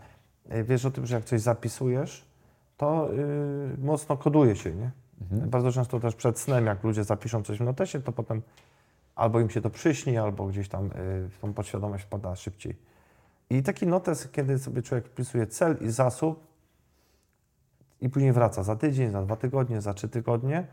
[0.54, 2.24] y, wiesz o tym, że jak coś zapisujesz,
[2.76, 4.90] to y, mocno koduje się, nie?
[5.30, 8.42] Bardzo często też przed snem, jak ludzie zapiszą coś w notesie, to potem
[9.22, 10.90] albo im się to przyśni, albo gdzieś tam y,
[11.28, 12.76] w tą podświadomość wpada szybciej.
[13.50, 16.46] I taki notes, kiedy sobie człowiek wpisuje cel i zasób
[18.00, 20.66] i później wraca za tydzień, za dwa tygodnie, za trzy tygodnie,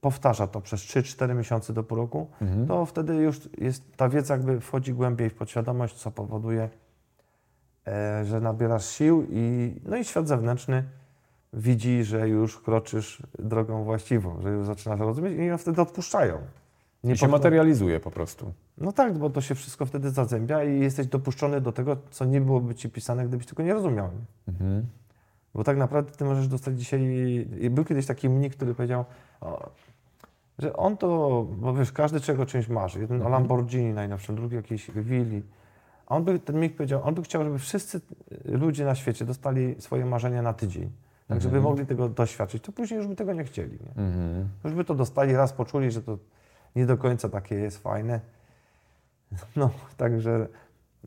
[0.00, 2.30] powtarza to przez 3-4 miesiące do pół roku,
[2.68, 6.68] to wtedy już jest, ta wiedza jakby wchodzi głębiej w podświadomość, co powoduje,
[7.86, 10.84] e, że nabierasz sił i, no i świat zewnętrzny
[11.52, 16.38] widzi, że już kroczysz drogą właściwą, że już zaczynasz rozumieć i oni wtedy odpuszczają.
[17.12, 18.52] I się materializuje po prostu.
[18.78, 22.40] no tak, bo to się wszystko wtedy zazębia i jesteś dopuszczony do tego, co nie
[22.40, 24.06] byłoby ci pisane, gdybyś tego nie rozumiał.
[24.06, 24.52] Nie?
[24.52, 24.86] Mhm.
[25.54, 27.00] Bo tak naprawdę ty możesz dostać dzisiaj.
[27.60, 29.04] i Był kiedyś taki mnik, który powiedział,
[29.40, 29.70] o,
[30.58, 31.08] że on to,
[31.58, 33.00] bo wiesz, każdy czego czymś marzy.
[33.00, 35.42] Jeden o Lamborghini najnowszym, drugi jakiejś willi.
[36.06, 38.00] A on by, ten mnik powiedział, on by chciał, żeby wszyscy
[38.44, 40.90] ludzie na świecie dostali swoje marzenia na tydzień.
[41.28, 43.72] Tak, żeby mogli tego doświadczyć, to później już by tego nie chcieli.
[43.72, 44.02] Nie?
[44.04, 44.48] Mhm.
[44.64, 46.18] Już by to dostali, raz poczuli, że to
[46.76, 48.20] nie do końca takie jest fajne.
[49.56, 50.48] No, także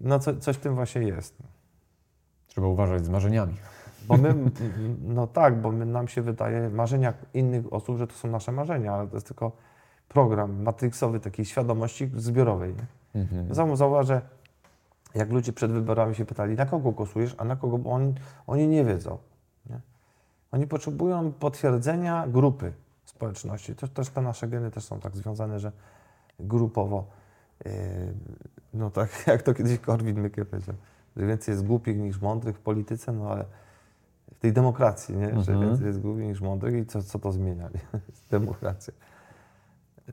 [0.01, 1.36] no co, coś w tym właśnie jest.
[2.47, 3.55] Trzeba uważać z marzeniami.
[4.07, 4.36] Bo my,
[5.01, 8.93] no tak, bo my, nam się wydaje, marzenia innych osób, że to są nasze marzenia,
[8.93, 9.51] ale to jest tylko
[10.07, 12.76] program matrixowy takiej świadomości zbiorowej.
[13.15, 13.47] Mhm.
[13.47, 14.22] Zau- Zauważę,
[15.15, 18.13] jak ludzie przed wyborami się pytali, na kogo głosujesz, a na kogo, bo oni,
[18.47, 19.17] oni nie wiedzą.
[19.70, 19.80] Nie?
[20.51, 22.74] Oni potrzebują potwierdzenia grupy
[23.10, 23.76] społeczności.
[23.76, 25.72] To, też te nasze geny też są tak związane, że
[26.39, 27.07] grupowo,
[27.66, 27.72] yy,
[28.74, 30.76] no tak jak to kiedyś Korwin-Mikke powiedział,
[31.18, 33.45] że więcej jest głupich niż mądrych w polityce, no ale
[34.34, 35.28] w tej demokracji, nie?
[35.41, 35.62] że Mhm.
[35.62, 37.70] więcej jest głupich niż mądrych i co, co to zmienia?
[37.74, 37.99] Nie?
[38.38, 38.93] Demokracja.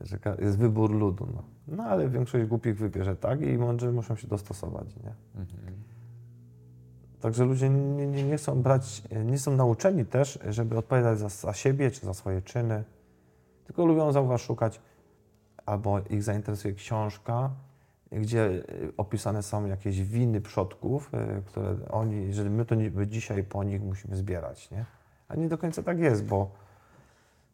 [0.01, 1.27] Że jest wybór ludu.
[1.35, 1.43] No.
[1.67, 4.95] no ale większość głupich wybierze tak i mądrzy muszą się dostosować.
[4.95, 5.13] Nie?
[7.21, 11.91] Także ludzie nie, nie, nie brać, nie są nauczeni też, żeby odpowiadać za, za siebie
[11.91, 12.83] czy za swoje czyny,
[13.65, 14.81] tylko lubią zauważ szukać,
[15.65, 17.49] albo ich zainteresuje książka,
[18.11, 23.07] gdzie y, opisane są jakieś winy przodków, y, które oni, że my to nie, my
[23.07, 24.85] dzisiaj po nich musimy zbierać, nie?
[25.27, 26.51] A nie do końca tak jest, bo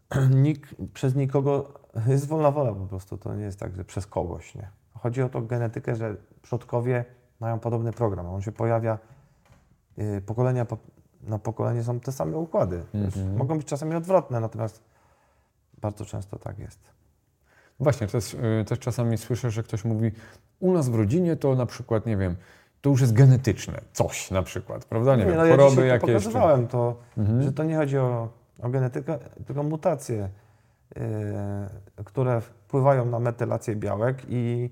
[0.46, 1.74] nikt, przez nikogo
[2.08, 4.70] jest wolna wola po prostu, to nie jest tak, że przez kogoś, nie?
[4.94, 7.06] Chodzi o to genetykę, że przodkowie
[7.40, 8.98] mają podobny program, on się pojawia
[10.26, 10.78] pokolenia po,
[11.24, 12.84] na pokolenie są te same układy.
[12.94, 14.84] Wiesz, Mogą być czasami odwrotne, natomiast
[15.82, 16.80] bardzo często tak jest.
[17.80, 20.12] Właśnie, też, y, też czasami słyszę, że ktoś mówi,
[20.60, 22.36] u nas w rodzinie to na przykład, nie wiem,
[22.82, 25.16] to już jest genetyczne, coś na przykład, prawda?
[25.16, 26.02] Nie, wiem, no ja choroby to jakieś.
[26.10, 27.44] czy- pokazywałem to, Mhm.
[27.44, 28.30] że to nie chodzi o,
[28.62, 30.30] o genetykę, tylko mutacje.
[31.98, 34.70] y, które wpływają na metylację białek i,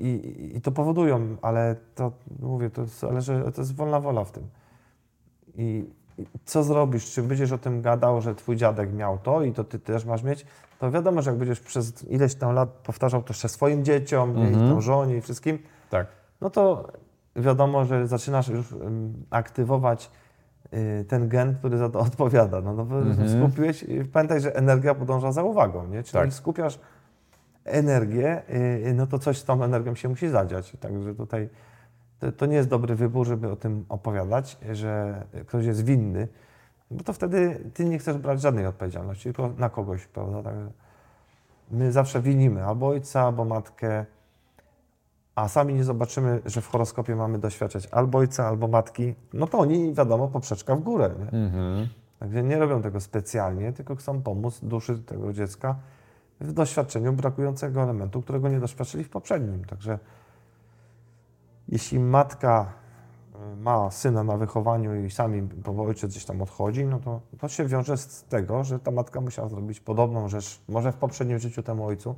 [0.00, 4.42] i, i to powodują, ale to mówię, to zależy, to jest wolna wola w tym.
[5.56, 5.84] I
[6.44, 7.12] co zrobisz?
[7.12, 10.22] Czy będziesz o tym gadał, że twój dziadek miał to i to ty też masz
[10.22, 10.46] mieć?
[10.78, 14.52] To wiadomo, że jak będziesz przez ileś tam lat powtarzał to jeszcze swoim dzieciom, i
[14.52, 15.58] tam żonie i wszystkim,
[15.90, 16.06] Tak.
[16.40, 16.88] no to
[17.36, 18.74] wiadomo, że zaczynasz już
[19.30, 20.10] aktywować
[20.74, 22.60] y, ten gen, który za to odpowiada.
[22.60, 22.96] No, no bo
[23.28, 26.02] skupiłeś, pamiętaj, że energia podąża za uwagą, nie?
[26.02, 26.32] Czyli Tak.
[26.32, 26.78] skupiasz
[27.64, 28.42] energię,
[28.88, 30.76] y, no to coś z tą energią się musi zadziać.
[30.80, 31.48] Także tutaj
[32.18, 36.28] to, to nie jest dobry wybór, żeby o tym opowiadać, że ktoś jest winny,
[36.90, 40.42] bo to wtedy ty nie chcesz brać żadnej odpowiedzialności, tylko na kogoś, prawda?
[40.42, 40.70] Także
[41.70, 44.06] my zawsze winimy albo ojca, albo matkę,
[45.34, 49.58] a sami nie zobaczymy, że w horoskopie mamy doświadczać albo ojca, albo matki, no to
[49.58, 51.10] oni, wiadomo, poprzeczka w górę.
[51.18, 51.38] Nie?
[51.38, 51.88] Mhm.
[52.18, 55.76] Także nie robią tego specjalnie, tylko chcą pomóc duszy tego dziecka
[56.40, 59.64] w doświadczeniu brakującego elementu, którego nie doświadczyli w poprzednim.
[59.64, 59.98] Także
[61.68, 62.72] jeśli matka
[63.52, 67.48] y, ma syna na wychowaniu i sami, bo ojciec gdzieś tam odchodzi, no to to
[67.48, 71.62] się wiąże z tego, że ta matka musiała zrobić podobną rzecz, może w poprzednim życiu
[71.62, 72.16] temu ojcu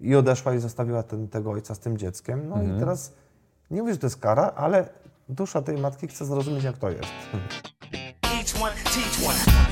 [0.00, 2.48] i odeszła i zostawiła ten, tego ojca z tym dzieckiem.
[2.48, 3.12] No i teraz
[3.70, 4.88] nie mówię, że to jest kara, ale
[5.28, 7.12] dusza tej matki chce zrozumieć, jak to jest.
[8.22, 9.71] Each one, teach one.